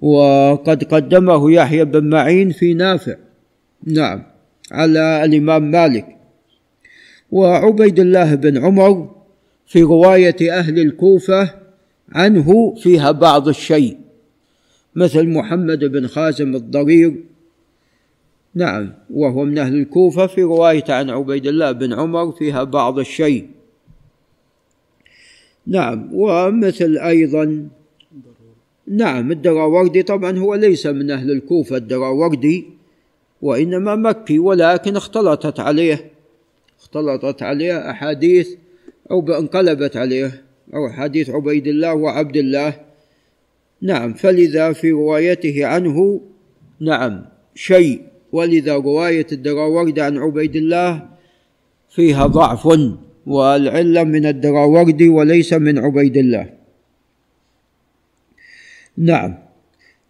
وقد 0.00 0.84
قدمه 0.84 1.52
يحيى 1.52 1.84
بن 1.84 2.10
معين 2.10 2.50
في 2.50 2.74
نافع. 2.74 3.14
نعم 3.86 4.22
على 4.72 5.24
الإمام 5.24 5.70
مالك. 5.70 6.19
وعبيد 7.32 8.00
الله 8.00 8.34
بن 8.34 8.64
عمر 8.64 9.10
في 9.66 9.82
رواية 9.82 10.58
أهل 10.58 10.78
الكوفة 10.78 11.54
عنه 12.12 12.74
فيها 12.74 13.10
بعض 13.10 13.48
الشيء 13.48 13.96
مثل 14.94 15.28
محمد 15.28 15.84
بن 15.84 16.06
خازم 16.06 16.54
الضرير. 16.54 17.24
نعم 18.54 18.92
وهو 19.10 19.44
من 19.44 19.58
أهل 19.58 19.74
الكوفة 19.74 20.26
في 20.26 20.42
رواية 20.42 20.84
عن 20.88 21.10
عبيد 21.10 21.46
الله 21.46 21.72
بن 21.72 21.92
عمر 21.92 22.32
فيها 22.32 22.64
بعض 22.64 22.98
الشيء. 22.98 23.48
نعم 25.66 26.08
ومثل 26.12 26.98
أيضا 26.98 27.68
نعم 28.86 29.32
الدراوردي 29.32 30.02
طبعا 30.02 30.38
هو 30.38 30.54
ليس 30.54 30.86
من 30.86 31.10
أهل 31.10 31.30
الكوفة 31.30 31.76
الدراوردي 31.76 32.66
وإنما 33.42 33.96
مكي 33.96 34.38
ولكن 34.38 34.96
اختلطت 34.96 35.60
عليه. 35.60 36.10
اختلطت 36.80 37.42
عليه 37.42 37.90
أحاديث 37.90 38.48
أو 39.10 39.20
انقلبت 39.38 39.96
عليه 39.96 40.42
أو 40.74 40.86
أحاديث 40.86 41.30
عبيد 41.30 41.66
الله 41.66 41.94
وعبد 41.94 42.36
الله. 42.36 42.74
نعم 43.82 44.12
فلذا 44.12 44.72
في 44.72 44.90
روايته 44.90 45.66
عنه 45.66 46.20
نعم 46.80 47.24
شيء. 47.54 48.00
ولذا 48.32 48.74
رواية 48.74 49.26
الدراورد 49.32 49.98
عن 49.98 50.18
عبيد 50.18 50.56
الله 50.56 51.08
فيها 51.90 52.26
ضعف 52.26 52.68
والعلة 53.26 54.04
من 54.04 54.26
الدراوردي 54.26 55.08
وليس 55.08 55.52
من 55.52 55.78
عبيد 55.78 56.16
الله. 56.16 56.50
نعم. 58.96 59.38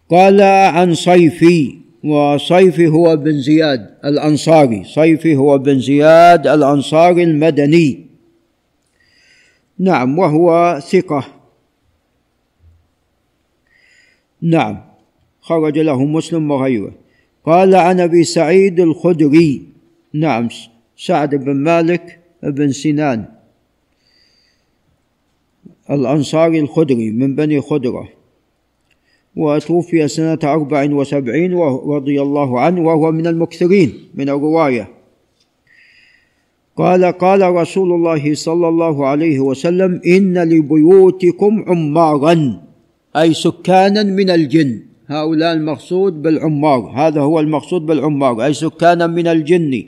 قال 0.09 0.41
عن 0.41 0.93
صيفي 0.93 1.77
وصيفي 2.03 2.87
هو 2.87 3.15
بن 3.15 3.41
زياد 3.41 3.97
الأنصاري. 4.05 4.83
صيفي 4.83 5.35
هو 5.35 5.57
بن 5.57 5.79
زياد 5.79 6.47
الأنصاري 6.47 7.23
المدني. 7.23 8.05
نعم 9.79 10.19
وهو 10.19 10.79
ثقة. 10.91 11.25
نعم 14.41 14.81
خرج 15.41 15.79
له 15.79 16.05
مسلم 16.05 16.51
وغيره. 16.51 16.93
قال 17.45 17.75
عن 17.75 17.99
أبي 17.99 18.23
سعيد 18.23 18.79
الخدري. 18.79 19.61
نعم 20.13 20.49
سعد 20.97 21.35
بن 21.35 21.55
مالك 21.55 22.19
بن 22.43 22.71
سنان 22.71 23.25
الأنصاري 25.89 26.59
الخدري 26.59 27.11
من 27.11 27.35
بني 27.35 27.61
خدرة. 27.61 28.20
وتوفي 29.35 30.07
سنة 30.07 30.39
أربع 30.43 30.87
وسبعين 30.91 31.53
رضي 31.95 32.21
الله 32.21 32.59
عنه 32.59 32.81
وهو 32.81 33.11
من 33.11 33.27
المكثرين 33.27 33.93
من 34.15 34.29
الرواية. 34.29 34.87
قال 36.77 37.05
قال 37.05 37.41
رسول 37.41 37.91
الله 37.93 38.33
صلى 38.33 38.67
الله 38.67 39.07
عليه 39.07 39.39
وسلم 39.39 40.01
إن 40.07 40.37
لبيوتكم 40.37 41.65
عمارا 41.67 42.61
أي 43.15 43.33
سكانا 43.33 44.03
من 44.03 44.29
الجن. 44.29 44.79
هؤلاء 45.07 45.53
المقصود 45.53 46.21
بالعمار. 46.21 46.91
هذا 46.95 47.21
هو 47.21 47.39
المقصود 47.39 47.85
بالعمار 47.85 48.45
أي 48.45 48.53
سكانا 48.53 49.07
من 49.07 49.27
الجن. 49.27 49.83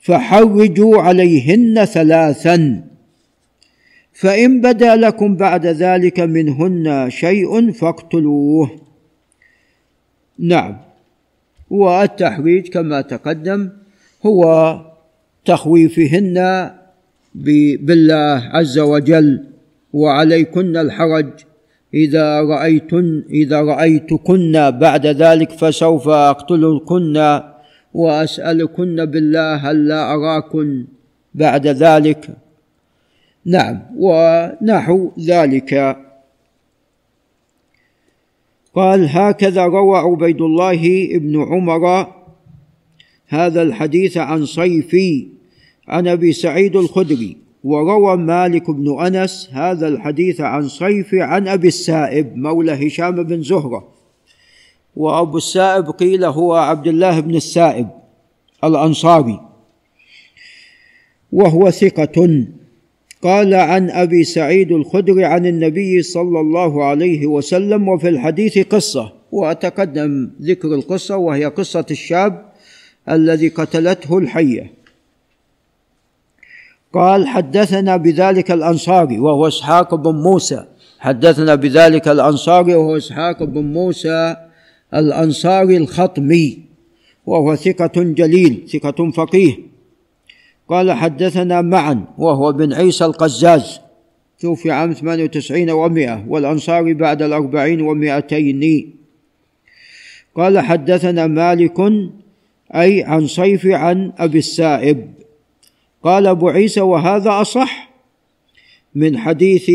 فحرجوا 0.00 1.02
عليهن 1.02 1.84
ثلاثا. 1.84 2.87
فإن 4.18 4.60
بدا 4.60 4.96
لكم 4.96 5.36
بعد 5.36 5.66
ذلك 5.66 6.20
منهن 6.20 7.10
شيء 7.10 7.72
فاقتلوه. 7.72 8.70
نعم. 10.38 10.76
والتحريج 11.70 12.68
كما 12.68 13.00
تقدم 13.00 13.70
هو 14.26 14.42
تخويفهن 15.44 16.70
بالله 17.34 18.42
عز 18.54 18.78
وجل 18.78 19.44
وعليكن 19.92 20.76
الحرج. 20.76 21.30
إذا 21.94 22.40
رأيتن 22.40 23.24
إذا 23.30 23.60
رأيتكن 23.60 24.70
بعد 24.70 25.06
ذلك 25.06 25.50
فسوف 25.50 26.08
أقتلكن 26.08 27.40
وأسألكن 27.94 29.04
بالله 29.04 29.54
هل 29.54 29.88
لا 29.88 30.14
أراكن 30.14 30.84
بعد 31.34 31.66
ذلك. 31.66 32.47
نعم 33.44 33.82
ونحو 33.96 35.10
ذلك. 35.20 35.96
قال 38.74 39.08
هكذا 39.10 39.64
روى 39.64 39.98
عبيد 39.98 40.40
الله 40.40 41.08
بن 41.18 41.42
عمر 41.42 42.12
هذا 43.28 43.62
الحديث 43.62 44.16
عن 44.16 44.46
صيفي 44.46 45.28
عن 45.88 46.08
أبي 46.08 46.32
سعيد 46.32 46.76
الخدري 46.76 47.36
وروى 47.64 48.16
مالك 48.16 48.70
بن 48.70 49.00
أنس 49.00 49.50
هذا 49.52 49.88
الحديث 49.88 50.40
عن 50.40 50.68
صيف 50.68 51.14
عن 51.14 51.48
أبي 51.48 51.68
السائب 51.68 52.36
مولى 52.36 52.86
هشام 52.86 53.22
بن 53.22 53.42
زهرة. 53.42 53.88
وأبو 54.96 55.36
السائب 55.36 55.90
قيل 55.90 56.24
هو 56.24 56.54
عبد 56.54 56.86
الله 56.86 57.20
بن 57.20 57.34
السائب 57.34 57.88
الأنصاري 58.64 59.40
وهو 61.32 61.70
ثقة. 61.70 62.46
قال 63.22 63.54
عن 63.54 63.90
أبي 63.90 64.24
سعيد 64.24 64.72
الخدري 64.72 65.24
عن 65.24 65.46
النبي 65.46 66.02
صلى 66.02 66.40
الله 66.40 66.84
عليه 66.84 67.26
وسلم 67.26 67.88
وفي 67.88 68.08
الحديث 68.08 68.58
قصة 68.58 69.12
وأتقدم 69.32 70.30
ذكر 70.42 70.74
القصة 70.74 71.16
وهي 71.16 71.44
قصة 71.44 71.86
الشاب 71.90 72.52
الذي 73.10 73.48
قتلته 73.48 74.18
الحية. 74.18 74.72
قال 76.94 77.26
حدثنا 77.26 77.96
بذلك 77.96 78.50
الأنصاري 78.50 79.18
وهو 79.18 79.48
إسحاق 79.48 79.94
بن 79.94 80.14
موسى. 80.14 80.64
حدثنا 80.98 81.54
بذلك 81.54 82.08
الأنصاري 82.08 82.74
وهو 82.74 82.96
إسحاق 82.96 83.42
بن 83.42 83.72
موسى 83.72 84.36
الأنصاري 84.94 85.76
الخطمي 85.76 86.58
وهو 87.26 87.56
ثقة 87.56 88.02
جليل 88.02 88.68
ثقة 88.72 89.10
فقيه. 89.10 89.77
قال 90.68 90.92
حدثنا 90.92 91.60
معا 91.60 92.04
وهو 92.18 92.52
بن 92.52 92.72
عيسى 92.72 93.04
القزاز. 93.04 93.80
توفي 94.38 94.70
عام 94.70 94.92
98 94.92 95.70
ومائة 95.70 96.24
والأنصاري 96.28 96.94
بعد 96.94 97.22
الأربعين 97.22 97.80
ومائتين. 97.80 98.92
قال 100.34 100.58
حدثنا 100.58 101.26
مالك 101.26 101.78
أي 102.74 103.02
عن 103.02 103.26
صيف 103.26 103.66
عن 103.66 104.12
أبي 104.18 104.38
السائب. 104.38 105.08
قال 106.04 106.26
أبو 106.26 106.48
عيسى 106.48 106.80
وهذا 106.80 107.40
أصح 107.40 107.90
من 108.94 109.18
حديث 109.18 109.70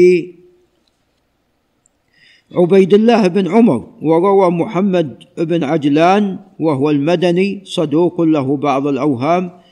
عبيد 2.56 2.94
الله 2.94 3.28
بن 3.28 3.48
عمر 3.48 3.88
وروى 4.02 4.52
محمد 4.52 5.24
بن 5.38 5.64
عجلان 5.64 6.40
وهو 6.60 6.90
المدني 6.90 7.62
صدوق 7.66 8.22
له 8.22 8.58
بعض 8.58 8.88
الأوهام. 8.88 9.63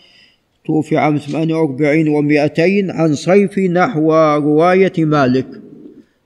توفي 0.66 0.98
عام 0.98 1.18
48 1.18 2.06
و200 2.06 2.92
عن 2.92 3.16
صيف 3.16 3.60
نحو 3.60 4.14
رواية 4.36 4.94
مالك. 4.98 5.48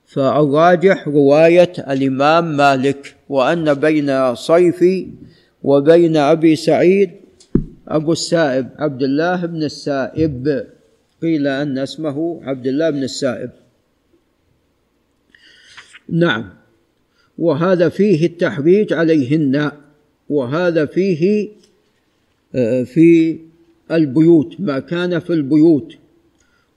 فالراجح 0.06 1.08
رواية 1.08 1.72
الإمام 1.90 2.56
مالك 2.56 3.16
وأن 3.28 3.74
بين 3.74 4.34
صيف 4.34 4.84
وبين 5.62 6.16
أبي 6.16 6.56
سعيد 6.56 7.10
أبو 7.88 8.12
السائب 8.12 8.68
عبد 8.78 9.02
الله 9.02 9.46
بن 9.46 9.62
السائب. 9.62 10.66
قيل 11.22 11.46
أن 11.46 11.78
اسمه 11.78 12.40
عبد 12.44 12.66
الله 12.66 12.90
بن 12.90 13.02
السائب. 13.02 13.50
نعم. 16.08 16.44
وهذا 17.38 17.88
فيه 17.88 18.26
التحريج 18.26 18.92
عليهن 18.92 19.70
وهذا 20.28 20.86
فيه 20.86 21.48
آه، 22.54 22.82
في 22.82 23.38
البيوت 23.92 24.54
ما 24.58 24.78
كان 24.78 25.18
في 25.18 25.32
البيوت. 25.32 25.92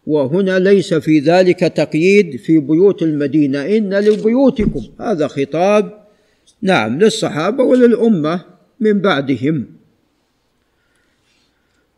وهنا 0.07 0.59
ليس 0.59 0.93
في 0.93 1.19
ذلك 1.19 1.59
تقييد 1.59 2.35
في 2.35 2.59
بيوت 2.59 3.03
المدينة 3.03 3.65
إن 3.77 3.93
لبيوتكم. 3.93 4.81
هذا 4.99 5.27
خطاب 5.27 6.03
نعم 6.61 6.99
للصحابة 6.99 7.63
وللأمة 7.63 8.41
من 8.79 8.99
بعدهم. 8.99 9.65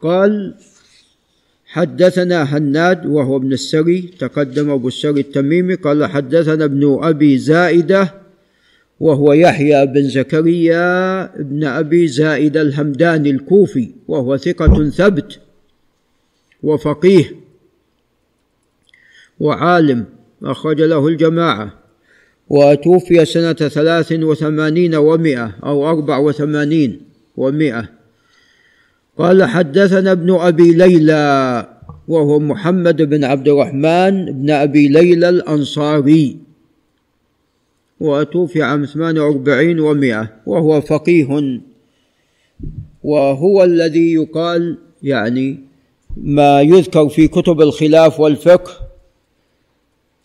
قال 0.02 0.56
حدثنا 1.66 2.44
هناد 2.44 3.06
وهو 3.06 3.38
ابن 3.38 3.54
السري 3.54 4.02
تقدم 4.20 4.70
أبو 4.70 4.88
السري 4.88 5.20
التميمي 5.22 5.76
قال 5.76 6.06
حدثنا 6.06 6.66
ابن 6.66 7.00
أبي 7.02 7.38
زائدة 7.38 8.21
وهو 9.02 9.34
يحيى 9.34 9.86
بن 9.86 10.10
زكريا 10.10 11.24
ابن 11.40 11.64
أبي 11.64 12.08
زائده 12.08 12.62
الهمداني 12.62 13.30
الكوفي 13.30 13.90
وهو 14.08 14.38
ثقة 14.38 14.90
ثبت 14.90 15.40
وفقيه 16.64 17.26
وعالم 19.40 20.06
أخرج 20.44 20.82
له 20.82 21.08
الجماعة 21.08 21.74
وتوفي 22.50 23.26
سنة 23.26 23.54
ثلاث 23.54 24.12
وثمانين 24.12 24.96
ومائة 24.96 25.56
أو 25.64 25.90
أربع 25.90 26.18
وثمانين 26.18 27.02
ومائة 27.38 27.90
قال 29.18 29.44
حدثنا 29.44 30.12
ابن 30.12 30.36
أبي 30.36 30.74
ليلى 30.74 31.68
وهو 32.08 32.40
محمد 32.40 33.02
بن 33.02 33.24
عبد 33.24 33.48
الرحمن 33.48 34.26
بن 34.26 34.50
أبي 34.52 34.88
ليلى 34.88 35.30
الأنصاري. 35.30 36.51
وتوفي 38.02 38.64
عام 38.64 38.86
48 38.86 39.80
ومائة 39.80 40.30
وهو 40.46 40.82
فقيه. 40.82 41.60
وهو 43.04 43.64
الذي 43.64 44.14
يقال 44.14 44.78
يعني 45.04 45.60
ما 46.18 46.62
يذكر 46.62 47.10
في 47.10 47.28
كتب 47.28 47.62
الخلاف 47.62 48.20
والفقه 48.20 48.72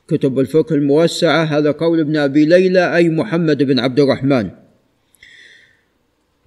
كتب 0.09 0.39
الفقه 0.39 0.74
الموسعة 0.74 1.45
هذا 1.45 1.70
قول 1.70 2.01
ابن 2.01 2.16
أبي 2.16 2.45
ليلى 2.45 2.97
أي 2.97 3.09
محمد 3.09 3.62
بن 3.62 3.79
عبد 3.79 4.01
الرحمن. 4.01 4.51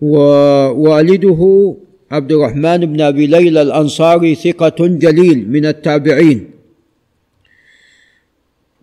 ووالده 0.01 1.75
عبد 2.11 2.31
الرحمن 2.31 2.77
بن 2.77 3.01
أبي 3.01 3.27
ليلى 3.27 3.61
الأنصاري 3.61 4.35
ثقة 4.35 4.87
جليل 4.87 5.49
من 5.51 5.65
التابعين. 5.65 6.58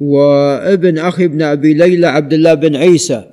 وابن 0.01 0.99
أخي 0.99 1.24
ابن 1.24 1.42
أبي 1.42 1.74
ليلى 1.74 2.07
عبد 2.07 2.32
الله 2.32 2.55
بن 2.55 2.76
عيسى. 2.76 3.30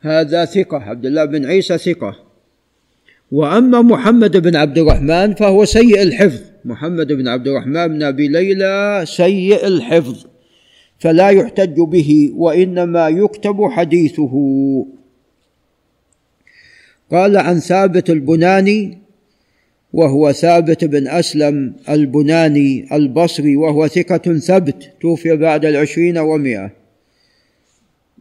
هذا 0.00 0.44
ثقة 0.44 0.78
عبد 0.78 1.06
الله 1.06 1.24
بن 1.24 1.46
عيسى 1.46 1.78
ثقة. 1.78 2.16
وأما 3.32 3.82
محمد 3.82 4.36
بن 4.36 4.56
عبد 4.56 4.78
الرحمن 4.78 5.34
فهو 5.34 5.64
سيء 5.64 6.02
الحفظ. 6.02 6.40
محمد 6.64 7.12
بن 7.12 7.28
عبد 7.28 7.48
الرحمن 7.48 7.88
بن 7.88 8.02
أبي 8.02 8.28
ليلى 8.28 9.04
سيء 9.06 9.66
الحفظ 9.66 10.26
فلا 10.98 11.28
يحتج 11.28 11.80
به 11.80 12.32
وإنما 12.34 13.08
يكتب 13.08 13.68
حديثه. 13.70 14.34
قال 17.10 17.36
عن 17.36 17.58
ثابت 17.58 18.10
البناني 18.10 18.98
وهو 19.92 20.32
ثابت 20.32 20.84
بن 20.84 21.08
أسلم 21.08 21.74
البناني 21.88 22.96
البصري 22.96 23.56
وهو 23.56 23.86
ثقة 23.86 24.38
ثبت 24.38 24.92
توفي 25.00 25.36
بعد 25.36 25.64
العشرين 25.64 26.18
ومائة. 26.18 26.70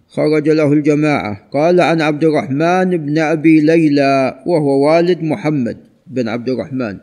خرج 0.08 0.50
له 0.50 0.74
الجماعة. 0.74 1.50
قال 1.54 1.82
عن 1.82 2.02
عبد 2.02 2.24
الرحمن 2.24 2.98
بن 2.98 3.18
أبي 3.18 3.62
ليلى 3.62 4.44
وهو 4.46 4.88
والد 4.88 5.24
محمد 5.24 5.78
بن 6.08 6.28
عبد 6.28 6.50
الرحمن 6.50 6.98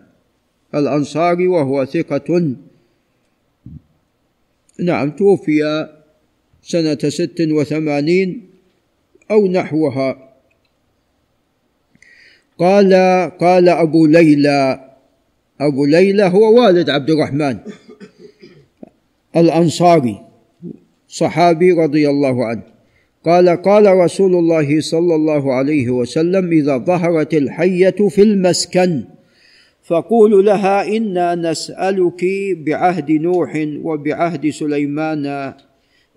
الأنصاري 0.75 1.47
وهو 1.47 1.85
ثقة. 1.85 2.55
نعم 4.81 5.11
توفي 5.11 5.89
سنة 6.63 6.99
ست 7.09 7.41
وثمانين 7.41 8.51
أو 9.31 9.47
نحوها. 9.47 10.26
قال 12.59 12.93
قال 13.41 13.69
أبو 13.69 14.07
ليلى 14.07 14.81
أبو 15.61 15.85
ليلى 15.85 16.23
هو 16.23 16.61
والد 16.61 16.91
عبد 16.91 17.11
الرحمن 17.11 17.59
الأنصاري 19.37 20.21
صحابي 21.09 21.73
رضي 21.73 22.11
الله 22.11 22.47
عنه. 22.47 22.63
قال 23.25 23.49
قال 23.49 23.87
رسول 23.87 24.35
الله 24.35 24.81
صلى 24.81 25.15
الله 25.15 25.55
عليه 25.55 25.91
وسلم 25.91 26.53
إذا 26.53 26.79
ظهرت 26.79 27.35
الحية 27.35 28.09
في 28.09 28.23
المسكن 28.23 29.05
فقولوا 29.83 30.43
لها 30.43 30.97
إنا 30.97 31.35
نسألك 31.35 32.25
بعهد 32.67 33.11
نوح 33.11 33.67
وبعهد 33.83 34.51
سليمان 34.51 35.27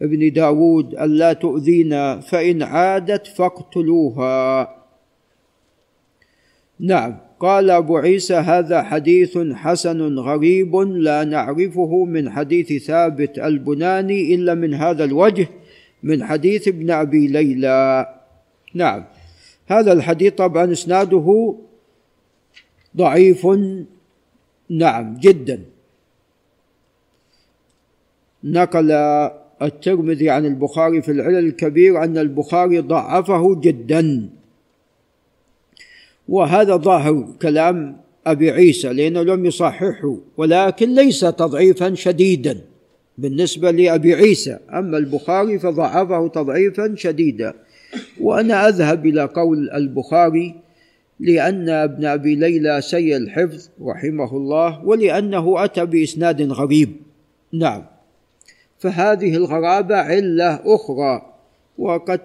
ابن 0.02 0.32
داود 0.34 0.96
ألا 0.96 1.34
تؤذينا 1.34 2.20
فإن 2.20 2.64
عادت 2.64 3.28
فاقتلوها. 3.28 4.79
نعم. 6.80 7.18
قال 7.40 7.70
أبو 7.70 7.98
عيسى 7.98 8.36
هذا 8.36 8.84
حديث 8.84 9.38
حسن 9.38 10.20
غريب 10.20 10.76
لا 10.76 11.24
نعرفه 11.24 12.06
من 12.06 12.30
حديث 12.30 12.84
ثابت 12.84 13.40
البناني 13.40 14.36
إلا 14.36 14.54
من 14.56 14.74
هذا 14.74 15.04
الوجه 15.04 15.48
من 16.04 16.24
حديث 16.24 16.68
ابن 16.68 16.92
أبي 16.92 17.28
ليلى. 17.28 18.08
نعم. 18.74 19.06
هذا 19.68 19.94
الحديث 19.94 20.34
طبعا 20.34 20.72
إسناده 20.72 21.56
ضعيف. 22.98 23.48
نعم 24.70 25.18
جدا. 25.20 25.60
نقل 28.44 28.92
الترمذي 29.62 30.30
عن 30.30 30.46
البخاري 30.46 31.02
في 31.02 31.12
العلل 31.12 31.48
الكبير 31.48 32.04
أن 32.04 32.18
البخاري 32.18 32.80
ضعفه 32.80 33.60
جدا. 33.60 34.30
وهذا 36.30 36.76
ظاهر 36.76 37.28
كلام 37.42 37.98
أبي 38.28 38.52
عيسى 38.52 38.94
لأنه 38.94 39.22
لم 39.24 39.46
يصححه 39.46 40.18
ولكن 40.38 40.96
ليس 40.96 41.20
تضعيفا 41.20 41.94
شديدا 41.94 42.62
بالنسبة 43.18 43.72
لأبي 43.72 44.16
عيسى. 44.16 44.58
أما 44.74 44.98
البخاري 44.98 45.60
فضعفه 45.60 46.28
تضعيفا 46.28 46.96
شديدا. 46.96 47.54
وأنا 48.22 48.68
أذهب 48.68 49.06
إلى 49.06 49.24
قول 49.24 49.70
البخاري 49.70 50.56
لأن 51.20 51.70
ابن 51.70 52.06
أبي 52.06 52.36
ليلى 52.36 52.82
سيء 52.82 53.18
الحفظ 53.18 53.70
رحمه 53.82 54.38
الله 54.38 54.86
ولأنه 54.86 55.64
أتى 55.66 55.86
بإسناد 55.86 56.42
غريب. 56.42 56.96
نعم. 57.54 57.86
فهذه 58.80 59.36
الغرابة 59.36 59.96
علة 59.96 60.62
أخرى. 60.66 61.39
وقد 61.80 62.20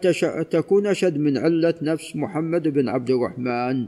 تكون 0.51 0.87
أشد 0.87 1.19
من 1.19 1.39
علة 1.39 1.75
نفس 1.83 2.17
محمد 2.17 2.69
بن 2.69 2.89
عبد 2.89 3.11
الرحمن. 3.11 3.87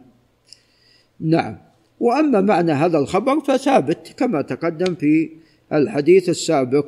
نعم. 1.21 1.57
وأما 2.01 2.41
معنى 2.41 2.73
هذا 2.73 2.99
الخبر 2.99 3.41
فثابت 3.41 4.15
كما 4.17 4.43
تقدم 4.43 4.95
في 4.95 5.31
الحديث 5.73 6.29
السابق. 6.29 6.87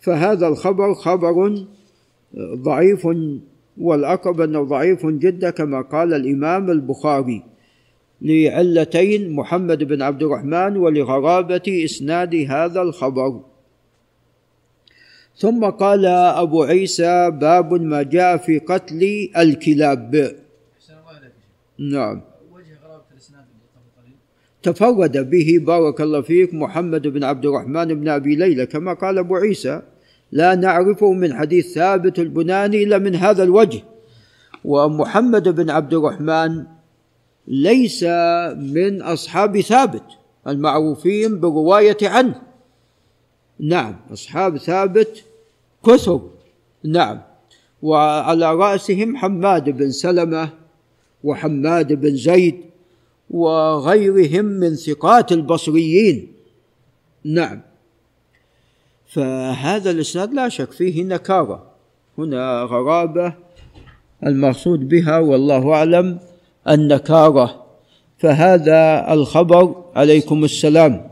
فهذا 0.00 0.48
الخبر 0.48 0.94
خبر 0.94 1.64
ضعيف 2.54 3.08
والأقرب 3.78 4.40
أنه 4.40 4.62
ضعيف 4.62 5.06
جدا 5.06 5.50
كما 5.50 5.80
قال 5.80 6.14
الإمام 6.14 6.70
البخاري 6.70 7.42
لعلتين 8.22 9.32
محمد 9.32 9.84
بن 9.84 10.02
عبد 10.02 10.22
الرحمن 10.22 10.76
ولغرابة 10.76 11.84
إسناد 11.84 12.34
هذا 12.34 12.82
الخبر. 12.82 13.51
ثم 15.42 15.64
قال 15.64 16.06
أبو 16.06 16.62
عيسى 16.62 17.30
باب 17.30 17.74
ما 17.74 18.02
جاء 18.02 18.36
في 18.36 18.58
قتل 18.58 19.28
الكلاب. 19.36 20.36
نعم. 21.78 22.20
تفرد 24.62 25.30
به 25.30 25.58
بارك 25.66 26.00
الله 26.00 26.20
فيك 26.20 26.54
محمد 26.54 27.08
بن 27.08 27.24
عبد 27.24 27.46
الرحمن 27.46 27.94
بن 27.94 28.08
أبي 28.08 28.36
ليلى 28.36 28.66
كما 28.66 28.92
قال 28.92 29.18
أبو 29.18 29.36
عيسى 29.36 29.82
لا 30.32 30.54
نعرفه 30.54 31.12
من 31.12 31.34
حديث 31.34 31.74
ثابت 31.74 32.18
البناني 32.18 32.82
إلا 32.82 32.98
من 32.98 33.14
هذا 33.14 33.42
الوجه 33.42 33.82
ومحمد 34.64 35.48
بن 35.48 35.70
عبد 35.70 35.94
الرحمن 35.94 36.64
ليس 37.48 38.02
من 38.56 39.02
أصحاب 39.02 39.60
ثابت 39.60 40.06
المعروفين 40.46 41.40
بالرواية 41.40 41.98
عنه. 42.02 42.42
نعم 43.60 43.96
أصحاب 44.12 44.58
ثابت 44.58 45.31
كثر 45.86 46.20
نعم. 46.84 47.20
وعلى 47.82 48.54
رأسهم 48.54 49.16
حماد 49.16 49.70
بن 49.70 49.90
سلمة 49.90 50.48
وحماد 51.24 51.92
بن 51.92 52.16
زيد 52.16 52.60
وغيرهم 53.30 54.44
من 54.44 54.74
ثقات 54.74 55.32
البصريين. 55.32 56.32
نعم. 57.24 57.60
فهذا 59.06 59.90
الإسناد 59.90 60.34
لا 60.34 60.48
شك 60.48 60.72
فيه 60.72 61.04
نكارة. 61.04 61.66
هنا 62.18 62.62
غرابة 62.62 63.34
المقصود 64.26 64.88
بها 64.88 65.18
والله 65.18 65.74
أعلم 65.74 66.18
النكارة. 66.68 67.66
فهذا 68.18 69.12
الخبر 69.12 69.84
عليكم 69.94 70.44
السلام. 70.44 71.10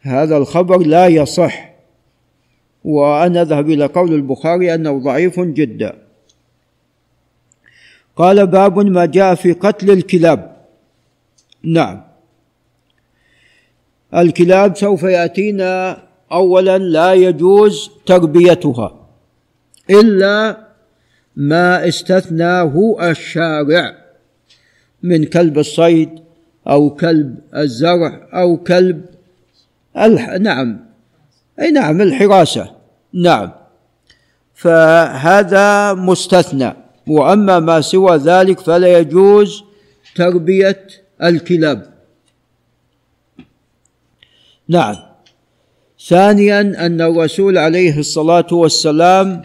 هذا 0.00 0.36
الخبر 0.36 0.78
لا 0.78 1.06
يصح. 1.06 1.71
وأنا 2.84 3.42
أذهب 3.42 3.70
إلى 3.70 3.86
قول 3.86 4.14
البخاري 4.14 4.74
أنه 4.74 4.98
ضعيف 4.98 5.40
جدا. 5.40 5.98
قال 8.16 8.46
باب 8.46 8.78
ما 8.78 9.06
جاء 9.06 9.34
في 9.34 9.52
قتل 9.52 9.90
الكلاب. 9.90 10.56
نعم. 11.62 12.02
الكلاب 14.14 14.76
سوف 14.76 15.02
يأتينا 15.02 16.02
اولا 16.32 16.78
لا 16.78 17.14
يجوز 17.14 17.90
تربيتها 18.06 19.08
إلا 19.90 20.58
ما 21.36 21.88
استثناه 21.88 22.96
الشارع 23.02 23.96
من 25.02 25.24
كلب 25.24 25.58
الصيد 25.58 26.10
أو 26.68 26.90
كلب 26.90 27.38
الزرع 27.56 28.28
أو 28.34 28.56
كلب 28.56 29.04
الح... 29.96 30.28
نعم. 30.28 30.91
أي 31.60 31.70
نعم 31.70 32.00
الحراسة. 32.00 32.70
نعم. 33.12 33.52
فهذا 34.54 35.94
مستثنى. 35.94 36.76
وأما 37.06 37.60
ما 37.60 37.80
سوى 37.80 38.16
ذلك 38.16 38.60
فلا 38.60 38.98
يجوز 38.98 39.62
تربية 40.14 40.86
الكلاب. 41.22 41.92
نعم. 44.68 44.96
ثانيا 46.08 46.60
أن 46.60 47.00
الرسول 47.00 47.58
عليه 47.58 47.98
الصلاة 47.98 48.46
والسلام 48.52 49.42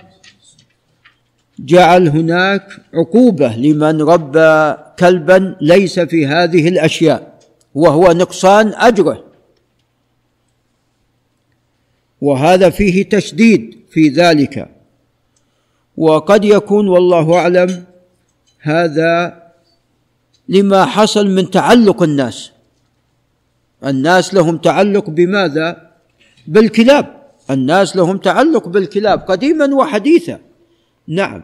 جعل 1.59 2.07
هناك 2.07 2.67
عقوبة 2.93 3.55
لمن 3.55 4.01
ربى 4.01 4.77
كلبا 4.99 5.55
ليس 5.61 5.99
في 5.99 6.27
هذه 6.27 6.67
الأشياء 6.67 7.39
وهو 7.75 8.11
نقصان 8.11 8.73
أجره. 8.75 9.26
وهذا 12.21 12.69
فيه 12.69 13.09
تشديد 13.09 13.79
في 13.89 14.09
ذلك. 14.09 14.69
وقد 15.97 16.45
يكون 16.45 16.87
والله 16.87 17.35
أعلم 17.35 17.83
هذا 18.59 19.43
لما 20.49 20.85
حصل 20.85 21.27
من 21.27 21.51
تعلق 21.51 22.03
الناس. 22.03 22.51
الناس 23.85 24.33
لهم 24.33 24.57
تعلق 24.57 25.09
بماذا؟ 25.09 25.91
بالكلاب. 26.47 27.17
الناس 27.51 27.95
لهم 27.95 28.17
تعلق 28.17 28.67
بالكلاب 28.67 29.19
قديما 29.19 29.75
وحديثا. 29.75 30.39
نعم. 31.07 31.43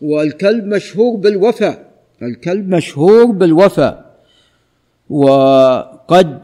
والكلب 0.00 0.66
مشهور 0.66 1.16
بالوفاء. 1.16 1.90
الكلب 2.22 2.68
مشهور 2.68 3.24
بالوفاء. 3.24 4.16
وقد 5.10 6.42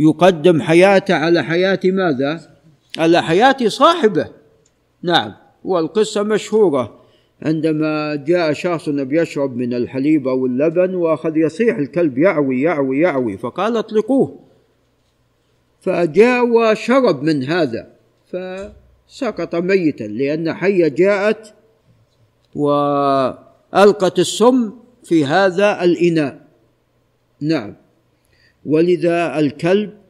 يقدم 0.00 0.62
حياته 0.62 1.14
على 1.14 1.44
حياة 1.44 1.80
ماذا؟ 1.84 2.53
على 2.98 3.22
حياة 3.22 3.56
صاحبه. 3.66 4.28
نعم 5.02 5.34
والقصة 5.64 6.22
مشهورة. 6.22 7.00
عندما 7.42 8.14
جاء 8.14 8.52
شخص 8.52 8.88
بيشرب 8.88 9.56
من 9.56 9.74
الحليب 9.74 10.28
أو 10.28 10.46
اللبن 10.46 10.94
وأخذ 10.94 11.36
يصيح 11.36 11.76
الكلب 11.76 12.18
يعوي 12.18 12.62
يعوي 12.62 13.00
يعوي 13.00 13.38
فقال 13.38 13.76
اطلقوه. 13.76 14.38
فجاء 15.80 16.46
وشرب 16.46 17.22
من 17.22 17.44
هذا 17.44 17.90
فسقط 18.26 19.54
ميتا 19.54 20.04
لأن 20.04 20.52
حية 20.52 20.88
جاءت 20.88 21.54
وألقت 22.54 24.18
السم 24.18 24.72
في 25.04 25.24
هذا 25.24 25.84
الإناء. 25.84 26.44
نعم 27.40 27.74
ولذا 28.66 29.38
الكلب 29.38 30.03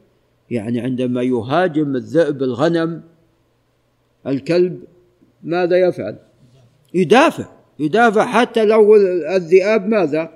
يعني 0.51 0.79
عندما 0.79 1.21
يهاجم 1.21 1.95
الذئب 1.95 2.43
الغنم 2.43 3.03
الكلب 4.27 4.83
ماذا 5.43 5.77
يفعل؟ 5.77 6.17
يدافع 6.93 7.45
يدافع 7.79 8.25
حتى 8.25 8.65
لو 8.65 8.95
الذئاب 9.35 9.87
ماذا؟ 9.87 10.29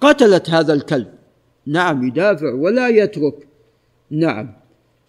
قتلت 0.00 0.50
هذا 0.50 0.72
الكلب. 0.72 1.08
نعم 1.66 2.06
يدافع 2.06 2.54
ولا 2.54 2.88
يترك. 2.88 3.46
نعم 4.10 4.52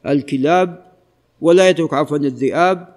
الكلاب 0.06 0.86
ولا 1.42 1.70
يترك 1.70 1.94
عفوا 1.94 2.18
الذئاب 2.18 2.88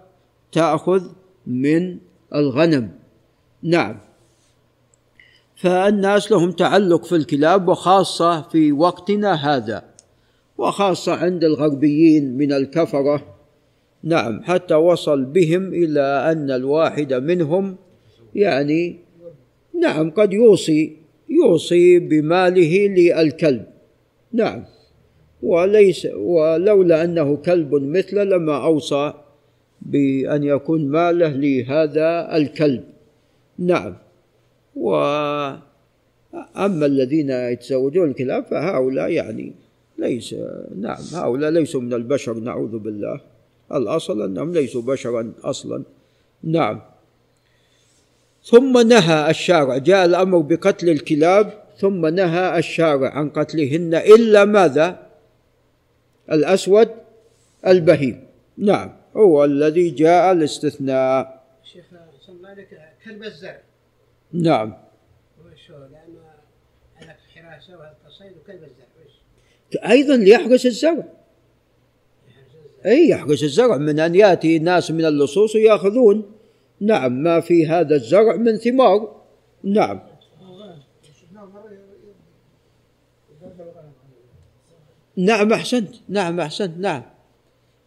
تأخذ 0.53 1.09
من 1.47 1.99
الغنم. 2.34 2.90
نعم 3.62 3.99
فالناس 5.57 6.32
لهم 6.32 6.53
تعلق 6.53 7.05
في 7.05 7.16
الكلاب 7.16 7.68
وخاصة 7.68 8.42
في 8.42 8.72
وقتنا 8.72 9.34
هذا. 9.34 9.93
وخاصة 10.59 11.12
عند 11.12 11.44
الغربيين 11.44 12.36
من 12.36 12.52
الكفرة. 12.52 13.34
نعم 14.02 14.42
حتى 14.42 14.74
وصل 14.74 15.24
بهم 15.24 15.74
إلى 15.74 16.00
أن 16.00 16.50
الواحد 16.50 17.14
منهم 17.14 17.76
يعني 18.34 18.96
نعم 19.80 20.11
قد 20.11 20.32
يوصي 20.32 20.96
يوصي 21.28 21.98
بماله 21.98 22.86
للكلب. 22.86 23.66
نعم 24.32 24.64
وليس 25.42 26.07
ولولا 26.16 27.05
أنه 27.05 27.36
كلب 27.36 27.74
مثله 27.74 28.24
لما 28.24 28.64
أوصى 28.64 29.12
بأن 29.82 30.44
يكون 30.44 30.88
ماله 30.88 31.28
لهذا 31.28 32.36
الكلب. 32.36 32.84
نعم 33.59 33.96
واما 34.76 35.57
الذين 36.86 37.30
يتزوجون 37.30 38.09
الكلاب 38.11 38.44
فهؤلاء 38.44 39.11
يعني 39.11 39.52
ليس 39.99 40.34
نعم 40.76 41.03
هؤلاء 41.12 41.51
ليسوا 41.51 41.80
من 41.80 41.95
البشر 41.95 42.34
نعوذ 42.34 42.78
بالله. 42.78 43.20
الأصل 43.72 44.22
أنهم 44.22 44.53
ليسوا 44.53 44.82
بشرا 44.82 45.32
أصلا. 45.42 45.84
نعم. 46.42 46.80
ثم 48.45 48.88
نهى 48.88 49.30
الشارع 49.30 49.78
جاء 49.78 50.05
الأمر 50.05 50.38
بقتل 50.38 50.88
الكلاب 50.88 51.64
ثم 51.78 52.07
نهى 52.07 52.59
الشارع 52.59 53.11
عن 53.11 53.30
قتلهن 53.30 53.95
إلا 53.95 54.45
ماذا؟ 54.45 55.07
الأسود 56.32 56.88
البهيم. 57.66 58.26
نعم 58.59 58.97
هو 59.16 59.45
الذي 59.45 59.90
جاء 59.90 60.32
الاستثناء. 60.32 61.45
شيخ 61.72 61.84
لك 62.59 62.68
كلب 63.05 63.22
الزرع. 63.22 63.61
نعم. 64.32 64.74
لأن 65.68 66.16
أنا 67.03 67.12
في 67.12 67.40
حراسة 67.40 67.78
وهالقصيد 67.78 68.32
وكلب 68.42 68.62
الزرع. 68.62 68.84
أيضا 69.76 70.16
ليحرس 70.16 70.66
الزرع. 70.66 71.04
إي 72.86 73.08
يحرس 73.08 73.42
الزرع. 73.42 73.76
من 73.76 74.00
أن 74.00 74.14
يأتي 74.14 74.58
ناس 74.58 74.90
من 74.90 75.04
اللصوص 75.04 75.56
ويأخذون. 75.56 76.22
نعم 76.80 77.22
ما 77.22 77.40
في 77.40 77.66
هذا 77.66 77.94
الزرع 77.94 78.36
من 78.36 78.56
ثمار. 78.56 79.22
نعم. 79.64 80.00
نعم 85.16 85.52
أحسنت. 85.52 85.94
نعم 86.08 86.40
أحسنت. 86.40 86.78
نعم. 86.78 87.02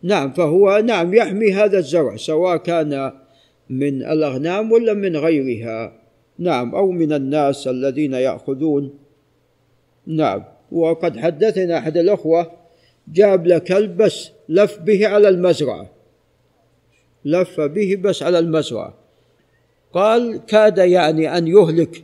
نعم 0.03 0.33
فهو 0.33 0.81
نعم 0.85 1.13
يحمي 1.13 1.53
هذا 1.53 1.77
الزرع 1.77 2.15
سواء 2.15 2.57
كان 2.57 3.11
من 3.69 4.03
الأغنام 4.03 4.71
ولا 4.71 4.93
من 4.93 5.17
غيرها. 5.17 6.01
نعم 6.39 6.75
أو 6.75 6.91
من 6.91 7.13
الناس 7.13 7.67
الذين 7.67 8.13
يأخذون. 8.13 8.99
نعم. 10.07 10.57
وقد 10.72 11.18
حدثنا 11.18 11.78
أحد 11.78 11.97
الأخوة 11.97 12.51
جاب 13.07 13.47
له 13.47 13.57
كلب 13.57 13.97
بس 13.97 14.32
لف 14.49 14.80
به 14.80 15.07
على 15.07 15.30
المزرعة. 15.30 15.89
لف 17.26 17.61
به 17.61 17.95
بس 18.01 18.24
على 18.24 18.39
المزرعة. 18.39 18.93
قال 19.93 20.45
كاد 20.47 20.78
يعني 20.78 21.38
أن 21.38 21.47
يهلك 21.47 22.03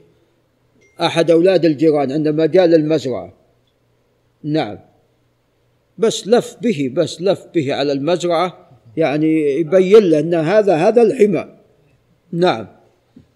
أحد 1.02 1.32
أولاد 1.32 1.66
الجيران 1.66 2.12
عندما 2.12 2.46
جاء 2.46 2.66
للمزرعة 2.66 3.34
نعم. 4.44 4.80
بس 5.98 6.28
لف 6.28 6.58
به 6.62 6.92
بس 6.94 7.22
لف 7.22 7.46
به 7.56 7.74
على 7.74 7.92
المزرعة 7.92 8.70
يعني 8.98 9.60
يبين 9.60 10.04
له 10.04 10.20
أن 10.20 10.34
هذا 10.34 10.76
هذا 10.76 11.02
الحمى. 11.02 11.46
نعم. 12.32 12.68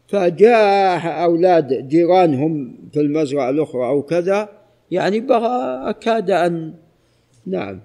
فجاء 0.08 1.24
أولاد 1.24 1.88
جيرانهم 1.88 2.78
في 2.94 3.00
المزرعة 3.00 3.50
الأخرى 3.50 3.88
أو 3.88 4.02
كذا 4.02 4.50
يعني 4.92 5.20
بغى 5.20 5.94
كاد 5.94 6.32
أن 6.32 6.74
نعم 7.46 7.80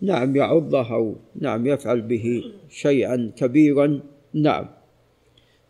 نعم 0.00 0.36
يعضه 0.36 0.94
أو 0.94 1.14
نعم 1.40 1.66
يفعل 1.66 2.00
به 2.00 2.42
شيئا 2.68 3.30
كبيرا 3.36 4.00
نعم. 4.34 4.66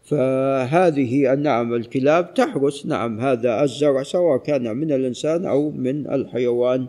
فهذه 0.04 1.32
النعم 1.32 1.74
الكلاب 1.74 2.34
تحرس 2.34 2.86
نعم 2.86 3.20
هذا 3.20 3.62
الزرع 3.62 4.02
سواء 4.02 4.38
كان 4.38 4.76
من 4.76 4.92
الإنسان 4.92 5.46
أو 5.46 5.70
من 5.70 6.10
الحيوان. 6.10 6.86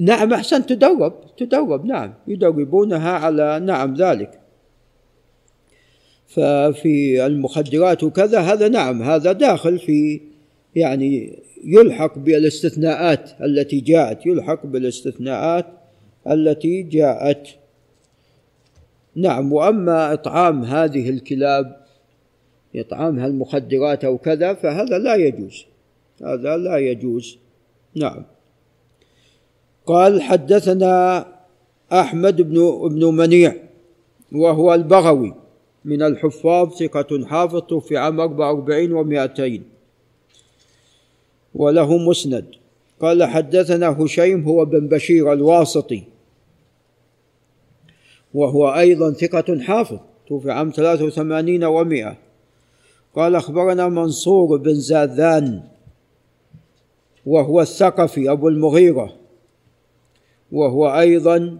نعم 0.00 0.32
أحسن 0.32 0.66
تدرب 0.66 1.36
تدرب 1.36 1.84
نعم 1.84 2.14
يدربونها 2.28 3.10
على 3.10 3.60
نعم 3.60 3.94
ذلك. 3.94 4.45
ففي 6.36 7.26
المخدرات 7.26 8.02
وكذا 8.02 8.40
هذا 8.40 8.68
نعم 8.68 9.02
هذا 9.02 9.32
داخل 9.32 9.78
في 9.78 10.20
يعني 10.74 11.38
يلحق 11.64 12.18
بالاستثناءات 12.18 13.30
التي 13.40 13.80
جاءت 13.80 14.26
يلحق 14.26 14.66
بالاستثناءات 14.66 15.66
التي 16.30 16.82
جاءت. 16.82 17.48
نعم 19.14 19.52
وأما 19.52 20.12
إطعام 20.12 20.64
هذه 20.64 21.10
الكلاب 21.10 21.76
اطعامها 22.76 23.26
المخدرات 23.26 24.04
أو 24.04 24.18
كذا 24.18 24.54
فهذا 24.54 24.98
لا 24.98 25.14
يجوز 25.14 25.64
هذا 26.22 26.56
لا 26.56 26.76
يجوز. 26.76 27.38
نعم. 27.94 28.24
قال 29.86 30.22
حدثنا 30.22 31.26
أحمد 31.92 32.42
بن 32.42 32.88
بن 32.88 33.04
منيع 33.04 33.56
وهو 34.32 34.74
البغوي. 34.74 35.45
من 35.86 36.02
الحفاظ 36.02 36.74
ثقة 36.74 37.26
حافظ 37.26 37.60
توفي 37.60 37.96
عام 37.96 38.20
44 38.20 38.90
و200 38.90 39.60
وله 41.54 41.98
مسند. 41.98 42.46
قال 43.00 43.24
حدثنا 43.24 43.88
هشيم 44.02 44.44
هو 44.44 44.64
بن 44.64 44.88
بشير 44.88 45.32
الواسطي 45.32 46.02
وهو 48.34 48.68
أيضا 48.68 49.12
ثقة 49.12 49.60
حافظ 49.60 49.98
توفي 50.28 50.50
عام 50.50 50.70
83 50.70 51.60
و100 51.60 52.14
قال 53.14 53.34
أخبرنا 53.34 53.88
منصور 53.88 54.56
بن 54.56 54.74
زاذان 54.74 55.62
وهو 57.26 57.60
الثقفي 57.60 58.30
أبو 58.30 58.48
المغيرة 58.48 59.16
وهو 60.52 60.88
أيضا 60.88 61.58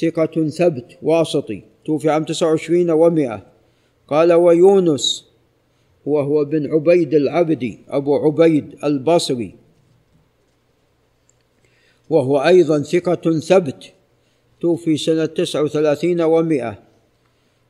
ثقة 0.00 0.48
ثبت 0.48 0.98
واسطي. 1.02 1.62
توفي 1.86 2.10
عام 2.10 2.24
29 2.24 2.90
و100 2.90 3.40
قال 4.08 4.32
ويونس 4.32 5.26
وهو 6.06 6.44
بن 6.44 6.72
عبيد 6.72 7.14
العبدي 7.14 7.78
أبو 7.88 8.16
عبيد 8.16 8.84
البصري. 8.84 9.54
وهو 12.10 12.38
أيضا 12.38 12.82
ثقة 12.82 13.38
ثبت 13.38 13.92
توفي 14.60 14.96
سنة 14.96 15.26
تسعة 15.26 15.62
وثلاثين 15.62 16.20
ومائة. 16.20 16.78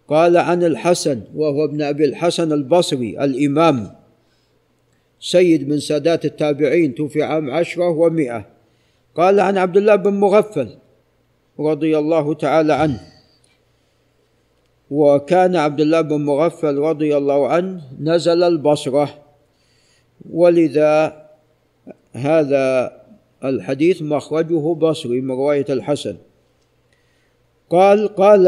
قال 0.08 0.36
عن 0.36 0.64
الحسن 0.64 1.22
وهو 1.34 1.64
ابن 1.64 1.82
أبي 1.82 2.04
الحسن 2.04 2.52
البصري 2.52 3.24
الإمام 3.24 3.94
سيد 5.20 5.68
من 5.68 5.80
سادات 5.80 6.24
التابعين 6.24 6.94
توفي 6.94 7.22
عام 7.22 7.50
عشرة 7.50 7.88
ومائة. 7.88 8.46
قال 9.14 9.40
عن 9.40 9.58
عبد 9.58 9.76
الله 9.76 9.96
بن 9.96 10.14
مغفل 10.14 10.68
رضي 11.60 11.98
الله 11.98 12.34
تعالى 12.34 12.72
عنه. 12.72 13.15
وكان 14.90 15.56
عبد 15.56 15.80
الله 15.80 16.00
بن 16.00 16.20
مغفل 16.20 16.78
رضي 16.78 17.16
الله 17.16 17.48
عنه 17.48 17.80
نزل 18.00 18.42
البصرة. 18.42 19.08
ولذا 20.30 21.26
هذا 22.12 22.92
الحديث 23.44 24.02
مخرجه 24.02 24.74
بصري 24.74 25.20
من 25.20 25.30
رواية 25.30 25.66
الحسن. 25.70 26.16
قال 27.70 28.08
قال 28.08 28.46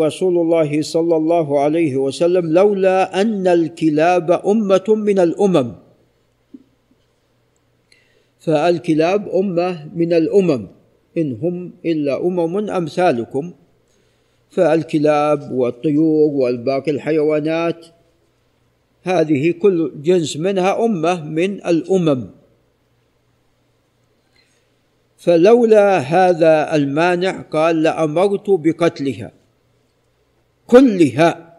رسول 0.00 0.38
الله 0.38 0.82
صلى 0.82 1.16
الله 1.16 1.60
عليه 1.60 1.96
وسلم 1.96 2.52
لولا 2.52 3.20
أن 3.20 3.46
الكلاب 3.46 4.30
أمة 4.46 4.84
من 4.88 5.18
الأمم. 5.18 5.72
فالكلاب 8.38 9.28
أمة 9.28 9.88
من 9.94 10.12
الأمم. 10.12 10.66
إن 11.18 11.38
هم 11.42 11.72
إلا 11.84 12.26
أمم 12.26 12.70
أمثالكم. 12.70 13.52
فالكلاب 14.50 15.52
والطيور 15.52 16.30
والباقي 16.30 16.90
الحيوانات 16.90 17.86
هذه 19.02 19.50
كل 19.50 19.92
جنس 20.02 20.36
منها 20.36 20.84
أمة 20.84 21.24
من 21.24 21.66
الأمم. 21.66 22.26
فلولا 25.16 25.98
هذا 25.98 26.74
المانع 26.74 27.40
قال 27.40 27.82
لأمرت 27.82 28.50
بقتلها 28.50 29.32
كلها. 30.66 31.50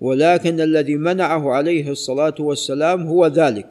ولكن 0.00 0.60
الذي 0.60 0.96
منعه 0.96 1.50
عليه 1.52 1.90
الصلاة 1.90 2.34
والسلام 2.40 3.06
هو 3.06 3.26
ذلك 3.26 3.66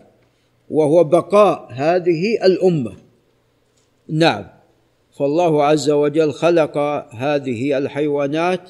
وهو 0.69 1.03
بقاء 1.03 1.67
هذه 1.71 2.45
الأمة. 2.45 2.93
نعم. 4.09 4.56
فالله 5.19 5.63
عز 5.63 5.89
وجل 5.89 6.31
خلق 6.31 6.77
هذه 7.13 7.77
الحيوانات 7.77 8.69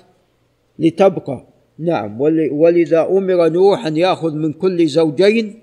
لتبقى. 0.79 1.43
نعم 1.79 2.21
ولذا 2.51 3.01
أمر 3.01 3.49
نوح 3.49 3.85
أن 3.85 3.97
يأخذ 3.97 4.33
من 4.35 4.53
كل 4.53 4.87
زوجين 4.87 5.59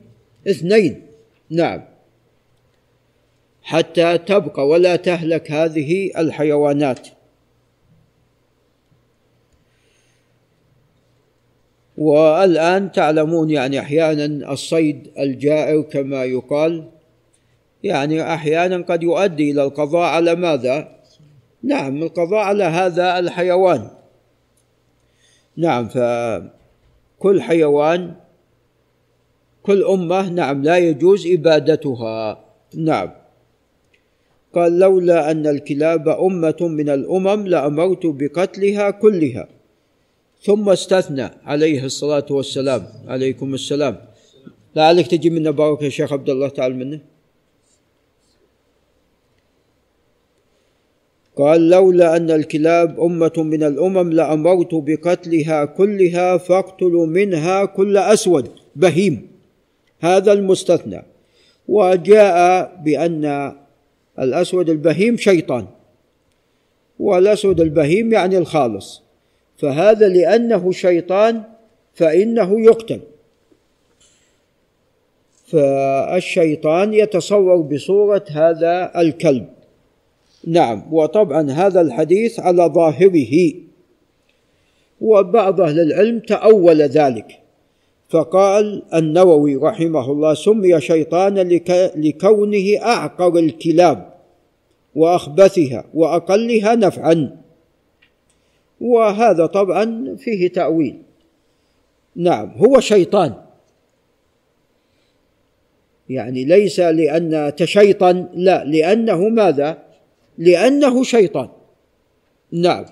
اثنين. 0.49 1.03
نعم. 1.51 1.85
حتى 3.63 4.19
تبقى 4.19 4.69
ولا 4.69 4.97
تهلك 4.97 5.51
هذه 5.51 6.11
الحيوانات. 6.19 7.09
والآن 11.97 12.93
تعلمون 12.93 13.51
يعني 13.51 13.81
أحيانا 13.81 14.53
الصيد 14.53 15.11
الجائر 15.19 15.83
كما 15.83 16.25
يقال 16.25 16.94
يعني 17.85 18.35
أحيانا 18.35 18.77
قد 18.89 19.03
يؤدي 19.03 19.51
إلى 19.51 19.63
القضاء 19.63 20.03
على 20.03 20.35
ماذا؟ 20.35 20.89
نعم 21.63 22.03
القضاء 22.03 22.41
على 22.41 22.65
هذا 22.65 23.19
الحيوان. 23.19 23.91
نعم 25.57 25.89
فكل 25.89 27.43
حيوان 27.43 28.15
كل 29.63 29.85
أمة 29.85 30.29
نعم 30.29 30.63
لا 30.63 30.79
يجوز 30.79 31.27
إبادتها. 31.27 32.45
نعم. 32.77 33.11
قال 34.55 34.79
لولا 34.79 35.31
أن 35.31 35.47
الكلاب 35.47 36.09
أمة 36.09 36.57
من 36.61 36.89
الأمم 36.89 37.47
لأمرت 37.47 38.03
بقتلها 38.05 38.91
كلها. 38.91 39.49
ثم 40.43 40.69
استثنى 40.69 41.31
عليه 41.45 41.85
الصلاة 41.85 42.27
والسلام. 42.31 42.87
عليكم 43.09 43.55
السلام. 43.55 43.97
لعلك 44.77 45.07
تجي 45.07 45.31
منا 45.31 45.51
بارك 45.51 45.83
يا 45.83 45.89
شيخ 45.89 46.13
عبد 46.13 46.31
الله 46.31 46.49
تعال 46.49 46.77
منه 46.77 47.14
قال 51.37 51.71
لولا 51.71 52.17
أن 52.17 52.31
الكلاب 52.31 53.01
أمة 53.01 53.33
من 53.37 53.63
الأمم 53.63 54.13
لأمرت 54.13 54.69
بقتلها 54.73 55.65
كلها 55.65 56.37
فاقتلوا 56.37 57.07
منها 57.07 57.65
كل 57.65 57.97
أسود 57.97 58.51
بهيم. 58.77 59.29
هذا 60.01 60.33
المستثنى. 60.33 61.03
وجاء 61.69 62.73
بأن 62.85 63.53
الأسود 64.19 64.71
البهيم 64.71 65.17
شيطان. 65.17 65.67
والأسود 66.99 67.61
البهيم 67.61 68.13
يعني 68.13 68.39
الخالص. 68.39 69.03
فهذا 69.57 70.09
لأنه 70.09 70.73
شيطان 70.73 71.43
فإنه 71.95 72.61
يقتل. 72.61 73.01
فالشيطان 75.47 76.95
يتصور 76.95 77.57
بصورة 77.57 78.25
هذا 78.31 78.93
الكلب. 79.01 79.47
نعم 80.47 80.83
وطبعا 80.91 81.51
هذا 81.51 81.81
الحديث 81.81 82.41
على 82.41 82.63
ظاهره. 82.63 83.53
وبعض 85.01 85.61
أهل 85.61 85.81
العلم 85.81 86.19
تأول 86.19 86.83
ذلك 86.83 87.41
فقال 88.09 88.83
النووي 88.95 89.57
رحمه 89.57 90.13
الله 90.13 90.35
سمي 90.35 90.81
شيطانا 90.81 91.41
لكونه 91.97 92.79
أعقر 92.83 93.39
الكلاب 93.39 94.15
وأخبثها 94.95 95.85
وأقلها 95.95 96.75
نفعا. 96.75 97.37
وهذا 98.81 99.47
طبعا 99.47 100.17
فيه 100.19 100.49
تأويل. 100.49 101.03
نعم 102.17 102.51
هو 102.57 102.81
شيطان. 102.81 103.35
يعني 106.09 106.45
ليس 106.45 106.81
لأن 106.81 107.53
تشيطن 107.57 108.29
لا 108.35 108.65
لأنه 108.65 109.29
ماذا؟ 109.29 109.84
لأنه 110.39 111.05
شيطان. 111.05 111.49
نعم. 112.53 112.85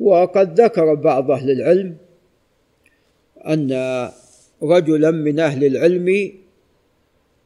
وقد 0.00 0.60
ذكر 0.60 0.94
بعض 0.94 1.30
أهل 1.30 1.50
العلم 1.50 1.96
أن 3.46 3.72
رجلا 4.62 5.10
من 5.10 5.40
أهل 5.40 5.64
العلم 5.64 6.32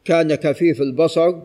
كان 0.05 0.35
كفيف 0.35 0.81
البصر 0.81 1.39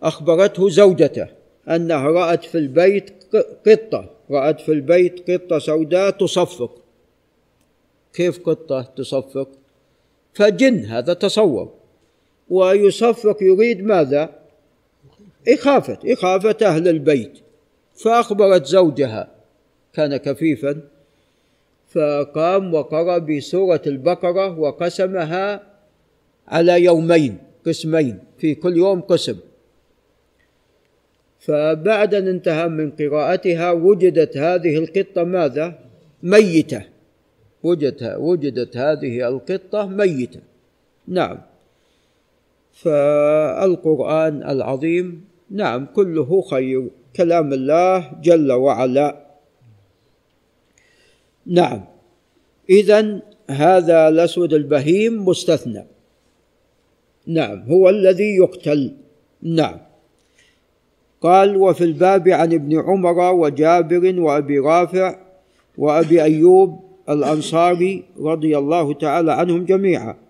فأخبرته 0.00 0.68
زوجته 0.68 1.28
أنها 1.68 2.08
رأت 2.08 2.44
في 2.44 2.58
البيت 2.58 3.10
قطة 3.66 4.10
رأت 4.30 4.60
في 4.60 4.72
البيت 4.72 5.30
قطة 5.30 5.58
سوداء 5.58 6.10
تصفق. 6.10 6.82
كيف 8.12 8.38
قطة 8.38 8.82
تصفق؟ 8.82 9.48
فجن 10.34 10.84
هذا 10.84 11.12
تصور 11.12 11.79
ويصفق 12.50 13.42
يريد 13.42 13.84
ماذا؟ 13.84 14.30
إخافة 15.48 15.98
إخافة 16.04 16.56
أهل 16.62 16.88
البيت. 16.88 17.38
فأخبرت 17.94 18.66
زوجها 18.66 19.28
كان 19.92 20.16
كفيفا 20.16 20.80
فقام 21.90 22.74
وقرأ 22.74 23.18
بسورة 23.18 23.82
البقرة 23.86 24.58
وقسمها 24.58 25.62
على 26.48 26.84
يومين 26.84 27.38
قسمين 27.66 28.18
في 28.38 28.54
كل 28.54 28.76
يوم 28.76 29.00
قسم. 29.00 29.36
فبعد 31.40 32.14
أن 32.14 32.28
انتهى 32.28 32.68
من 32.68 32.90
قراءتها 32.90 33.72
وجدت 33.72 34.36
هذه 34.36 34.78
القطة 34.78 35.24
ماذا؟ 35.24 35.78
ميتة. 36.22 36.82
وجدت 37.62 38.14
وجدت 38.18 38.76
هذه 38.76 39.28
القطة 39.28 39.86
ميتة. 39.86 40.40
نعم. 41.08 41.49
فالقرآن 42.82 44.42
العظيم 44.42 45.24
نعم 45.50 45.86
كله 45.94 46.42
خير. 46.42 46.88
كلام 47.16 47.52
الله 47.52 48.10
جل 48.22 48.52
وعلا. 48.52 49.26
نعم. 51.46 51.80
اذا 52.70 53.22
هذا 53.50 54.08
الأسود 54.08 54.54
البهيم 54.54 55.24
مستثنى. 55.28 55.84
نعم 57.26 57.62
هو 57.62 57.88
الذي 57.88 58.36
يقتل. 58.36 58.96
نعم. 59.42 59.78
قال 61.20 61.56
وفي 61.56 61.84
الباب 61.84 62.28
عن 62.28 62.52
ابن 62.52 62.80
عمر 62.80 63.18
وجابر 63.34 64.20
وأبي 64.20 64.58
رافع 64.58 65.18
وأبي 65.78 66.22
أيوب 66.22 66.84
الأنصاري 67.08 68.04
رضي 68.20 68.58
الله 68.58 68.94
تعالى 68.94 69.32
عنهم 69.32 69.64
جميعا. 69.64 70.29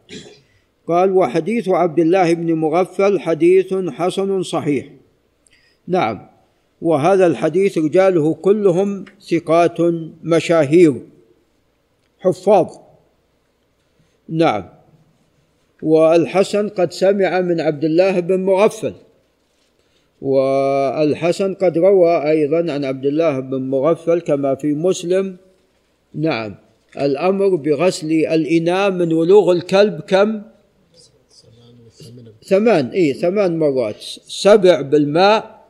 قال 0.89 1.11
وحديث 1.11 1.69
عبد 1.69 1.99
الله 1.99 2.35
بن 2.35 2.55
مغفل 2.55 3.21
حديث 3.21 3.75
حسن 3.75 4.43
صحيح. 4.43 4.87
نعم 5.89 6.27
وهذا 6.83 7.27
الحديث 7.27 7.79
رجاله 7.79 8.35
كلهم 8.35 9.05
ثقات 9.31 9.81
مشاهير 10.25 10.95
حفاظ. 12.21 12.67
نعم 14.29 14.65
والحسن 15.83 16.69
قد 16.69 16.93
سمع 16.93 17.41
من 17.41 17.61
عبد 17.61 17.85
الله 17.85 18.21
بن 18.21 18.41
مغفل 18.41 18.93
والحسن 20.21 21.55
قد 21.55 21.79
روى 21.79 22.31
أيضا 22.31 22.73
عن 22.73 22.85
عبد 22.85 23.07
الله 23.07 23.41
بن 23.41 23.63
مغفل 23.63 24.21
كما 24.21 24.55
في 24.55 24.73
مسلم. 24.73 25.37
نعم 26.15 26.55
الأمر 27.01 27.55
بغسل 27.55 28.13
الإناء 28.13 28.91
من 28.91 29.13
ولوغ 29.13 29.53
الكلب 29.53 30.01
كم؟ 30.01 30.43
ثمان 32.51 32.87
اي 32.87 33.13
ثمان 33.13 33.59
مرات. 33.59 34.01
سبع 34.45 34.81
بالماء 34.81 35.69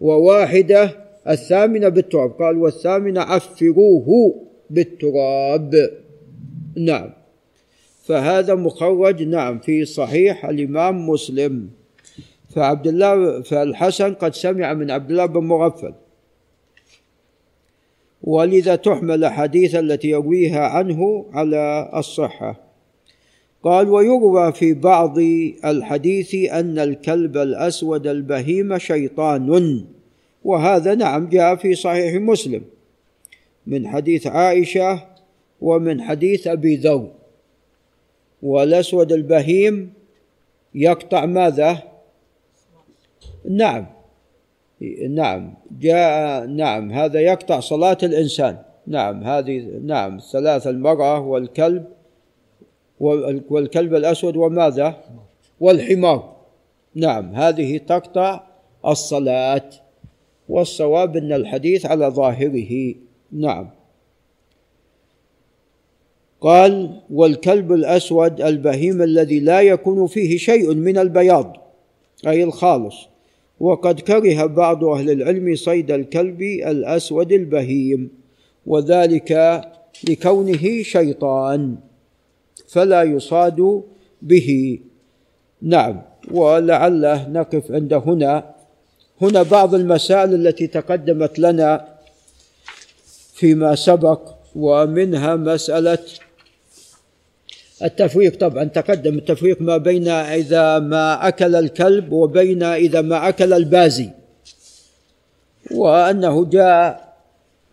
وواحدة 0.00 0.82
الثامنة 1.28 1.88
بالتراب. 1.88 2.30
قال 2.30 2.56
والثامنة 2.58 3.20
عفروه 3.20 4.34
بالتراب. 4.70 5.72
نعم. 6.76 7.10
فهذا 8.04 8.54
مخرج 8.54 9.22
نعم 9.22 9.58
في 9.58 9.84
صحيح 9.84 10.44
الإمام 10.44 11.08
مسلم. 11.08 11.70
فعبد 12.54 12.86
الله 12.86 13.42
فالحسن 13.42 14.14
قد 14.14 14.34
سمع 14.34 14.74
من 14.74 14.90
عبد 14.90 15.10
الله 15.10 15.26
بن 15.26 15.40
مغفل. 15.40 15.94
ولذا 18.22 18.76
تحمل 18.76 19.14
الاحاديث 19.14 19.74
التي 19.74 20.08
يرويها 20.08 20.60
عنه 20.60 21.26
على 21.32 21.90
الصحة. 21.94 22.73
قال 23.64 23.88
ويروى 23.88 24.52
في 24.52 24.74
بعض 24.74 25.18
الحديث 25.64 26.34
أن 26.34 26.78
الكلب 26.78 27.36
الأسود 27.36 28.06
البهيم 28.06 28.78
شيطان. 28.78 29.84
وهذا 30.44 30.94
نعم 30.94 31.28
جاء 31.28 31.56
في 31.56 31.74
صحيح 31.74 32.22
مسلم. 32.22 32.62
من 33.66 33.88
حديث 33.88 34.26
عائشة 34.26 35.00
ومن 35.60 36.02
حديث 36.02 36.46
أبي 36.46 36.76
ذر. 36.76 37.08
والأسود 38.42 39.12
البهيم 39.12 39.92
يقطع 40.74 41.26
ماذا؟ 41.26 41.82
نعم. 43.50 43.86
نعم. 45.08 45.54
جاء 45.80 46.46
نعم. 46.46 46.92
هذا 46.92 47.20
يقطع 47.20 47.60
صلاة 47.60 47.98
الإنسان. 48.02 48.58
نعم. 48.86 49.24
هذه 49.24 49.80
نعم. 49.84 50.18
ثلاث 50.32 50.66
المرأة 50.66 51.20
والكلب 51.20 51.84
والكلب 53.48 53.94
الأسود 53.94 54.36
وماذا؟ 54.36 55.04
والحمار. 55.60 56.36
نعم 56.94 57.34
هذه 57.34 57.78
تقطع 57.78 58.40
الصلاة 58.86 59.70
والصواب 60.48 61.16
أن 61.16 61.32
الحديث 61.32 61.86
على 61.86 62.06
ظاهره. 62.06 62.94
نعم. 63.32 63.70
قال 66.40 67.00
والكلب 67.10 67.72
الأسود 67.72 68.40
البهيم 68.40 69.02
الذي 69.02 69.40
لا 69.40 69.60
يكون 69.60 70.06
فيه 70.06 70.36
شيء 70.36 70.74
من 70.74 70.98
البياض 70.98 71.56
أي 72.26 72.44
الخالص. 72.44 72.96
وقد 73.60 74.00
كره 74.00 74.46
بعض 74.46 74.84
أهل 74.84 75.10
العلم 75.10 75.56
صيد 75.56 75.90
الكلب 75.90 76.42
الأسود 76.42 77.32
البهيم 77.32 78.10
وذلك 78.66 79.62
لكونه 80.08 80.82
شيطان. 80.82 81.76
فلا 82.68 83.02
يصاد 83.02 83.82
به. 84.22 84.78
نعم. 85.62 86.02
ولعله 86.30 87.28
نقف 87.28 87.72
عند 87.72 87.92
هنا. 87.92 88.54
هنا 89.22 89.42
بعض 89.42 89.74
المسائل 89.74 90.34
التي 90.34 90.66
تقدمت 90.66 91.38
لنا 91.38 91.88
فيما 93.34 93.74
سبق 93.74 94.20
ومنها 94.56 95.36
مسألة 95.36 95.98
التفريق 97.82 98.36
طبعا 98.36 98.64
تقدم 98.64 99.18
التفريق 99.18 99.62
ما 99.62 99.76
بين 99.76 100.08
إذا 100.08 100.78
ما 100.78 101.28
أكل 101.28 101.54
الكلب 101.54 102.12
وبين 102.12 102.62
إذا 102.62 103.00
ما 103.00 103.28
أكل 103.28 103.52
البازي. 103.52 104.10
وأنه 105.70 106.44
جاء 106.44 107.14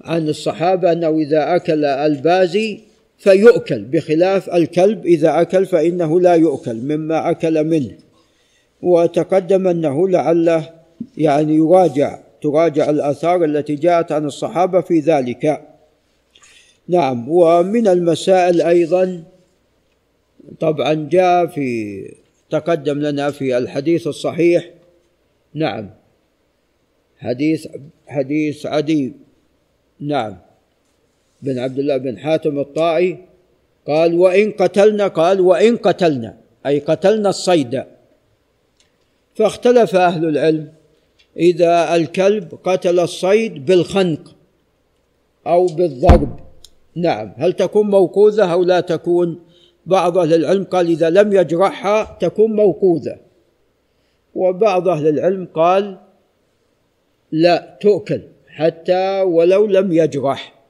عن 0.02 0.30
الصحابة 0.30 0.92
أنه 0.92 1.10
إذا 1.10 1.56
أكل 1.56 1.86
البازي 1.86 2.91
فيؤكل 3.22 3.84
بخلاف 3.84 4.50
الكلب 4.50 5.06
إذا 5.06 5.42
أكل 5.42 5.66
فإنه 5.66 6.20
لا 6.20 6.36
يؤكل 6.36 6.76
مما 6.76 7.32
أكل 7.32 7.64
منه. 7.64 7.98
وتقدم 8.82 9.68
أنه 9.68 10.08
لعله 10.08 10.70
يعني 11.18 11.56
يراجع 11.56 12.20
تراجع 12.42 12.90
الآثار 12.90 13.46
التي 13.46 13.76
جاءت 13.76 14.12
عن 14.12 14.26
الصحابة 14.26 14.82
في 14.82 15.00
ذلك. 15.00 15.68
نعم 16.88 17.30
ومن 17.30 17.88
المسائل 17.88 18.62
أيضا 18.62 19.24
طبعا 20.60 20.94
جاء 21.12 21.46
في 21.46 22.02
تقدم 22.50 23.00
لنا 23.00 23.32
في 23.32 23.58
الحديث 23.58 24.08
الصحيح. 24.08 24.70
نعم 25.54 25.90
حديث 27.18 27.68
حديث 28.08 28.66
عدي. 28.66 29.14
نعم. 30.00 30.38
بن 31.42 31.60
عبد 31.60 31.80
الله 31.80 31.98
بن 31.98 32.18
حاتم 32.18 32.60
الطائي 32.60 33.18
قال 33.88 34.20
وإن 34.20 34.52
قتلنا 34.52 35.08
قال 35.08 35.42
وإن 35.42 35.78
قتلنا 35.78 36.38
أي 36.66 36.80
قتلنا 36.80 37.30
الصيد. 37.30 37.84
فاختلف 39.36 39.96
أهل 39.96 40.26
العلم 40.26 40.74
إذا 41.38 41.96
الكلب 41.96 42.60
قتل 42.64 43.00
الصيد 43.00 43.66
بالخنق 43.66 44.36
أو 45.48 45.66
بالضرب. 45.66 46.39
نعم. 46.96 47.34
هل 47.38 47.54
تكون 47.54 47.89
موقوذة 47.89 48.54
أو 48.54 48.64
لا 48.64 48.80
تكون؟ 48.80 49.39
بعض 49.86 50.18
أهل 50.18 50.34
العلم 50.34 50.64
قال 50.64 50.88
إذا 50.88 51.10
لم 51.10 51.34
يجرحها 51.34 52.18
تكون 52.20 52.56
موقوذة. 52.56 53.18
وبعض 54.36 54.88
أهل 54.88 55.08
العلم 55.08 55.48
قال 55.54 55.98
لا 57.32 57.78
تؤكل 57.82 58.22
حتى 58.48 59.22
ولو 59.22 59.66
لم 59.66 59.94
يجرح. 59.94 60.61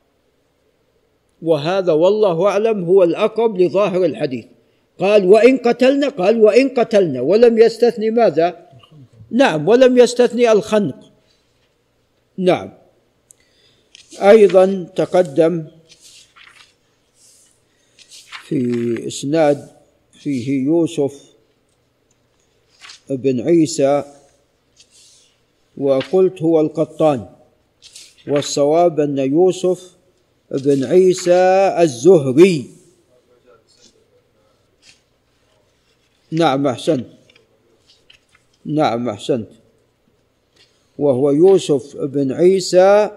وهذا 1.42 1.92
والله 1.92 2.48
أعلم 2.48 2.84
هو 2.84 3.04
الأقرب 3.04 3.58
لظاهر 3.58 4.06
الحديث. 4.06 4.46
قال 5.00 5.26
وإن 5.26 5.58
قتلنا 5.58 6.10
قال 6.10 6.42
وإن 6.42 6.70
قتلنا 6.70 7.22
ولم 7.22 7.58
يستثني 7.58 8.10
ماذا؟ 8.10 8.68
نعم 9.32 9.68
ولم 9.68 9.98
يستثني 9.98 10.52
الخنق. 10.52 11.12
نعم. 12.38 12.74
أيضا 14.22 14.88
تقدم 14.96 15.68
في 18.48 19.08
إسناد 19.08 19.68
فيه 20.12 20.66
يوسف 20.66 21.32
بن 23.10 23.42
عيسى 23.42 24.04
وقلت 25.78 26.42
هو 26.42 26.62
القطان 26.62 27.30
والصواب 28.28 29.00
أن 29.00 29.18
يوسف 29.18 29.92
بن 30.52 30.84
عيسى 30.84 31.76
الزهري. 31.80 32.70
نعم 36.32 36.68
أحسنت. 36.68 37.08
نعم 38.66 39.10
أحسنت. 39.10 39.48
وهو 40.98 41.32
يوسف 41.32 41.98
بن 41.98 42.32
عيسى 42.32 43.10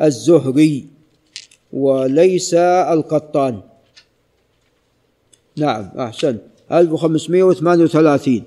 الزهري 0.00 0.86
وليس 1.72 2.54
القطان. 2.54 3.60
نعم 5.56 5.90
أحسن 5.98 6.38
1538 6.72 8.42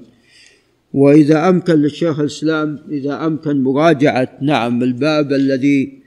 وإذا 0.94 1.50
أمكن 1.50 1.74
للشيخ 1.74 2.20
الإسلام 2.20 2.80
إذا 2.90 3.26
أمكن 3.26 3.64
مراجعة 3.64 4.38
نعم 4.42 4.84
الباب 4.84 5.34
الذي 5.34 6.00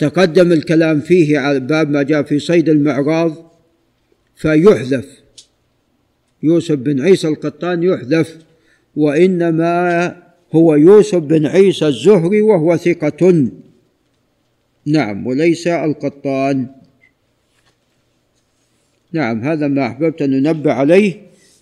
تقدم 0.00 0.52
الكلام 0.52 1.00
فيه 1.00 1.38
على 1.38 1.60
باب 1.60 1.90
ما 1.90 2.02
جاء 2.02 2.22
في 2.22 2.38
صيد 2.38 2.68
المعراض 2.68 3.32
فيحذف. 4.36 5.06
يوسف 6.42 6.74
بن 6.74 7.00
عيسى 7.00 7.28
القطان 7.28 7.82
يحذف 7.82 8.38
وإنما 8.96 10.16
هو 10.54 10.74
يوسف 10.74 11.18
بن 11.18 11.46
عيسى 11.46 11.86
الزهري 11.86 12.40
وهو 12.40 12.76
ثقة. 12.76 13.48
نعم 14.86 15.26
وليس 15.26 15.66
القطان. 15.66 16.66
نعم 19.12 19.40
هذا 19.44 19.68
ما 19.68 19.86
أحببت 19.86 20.22
أن 20.22 20.30
ننبه 20.30 20.72
عليه 20.72 21.14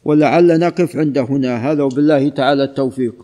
ولعل 0.05 0.59
نقف 0.59 0.97
عند 0.97 1.19
هنا. 1.19 1.73
هذا 1.73 1.83
وبالله 1.83 2.29
تعالى 2.29 2.65
التوفيق. 2.65 3.15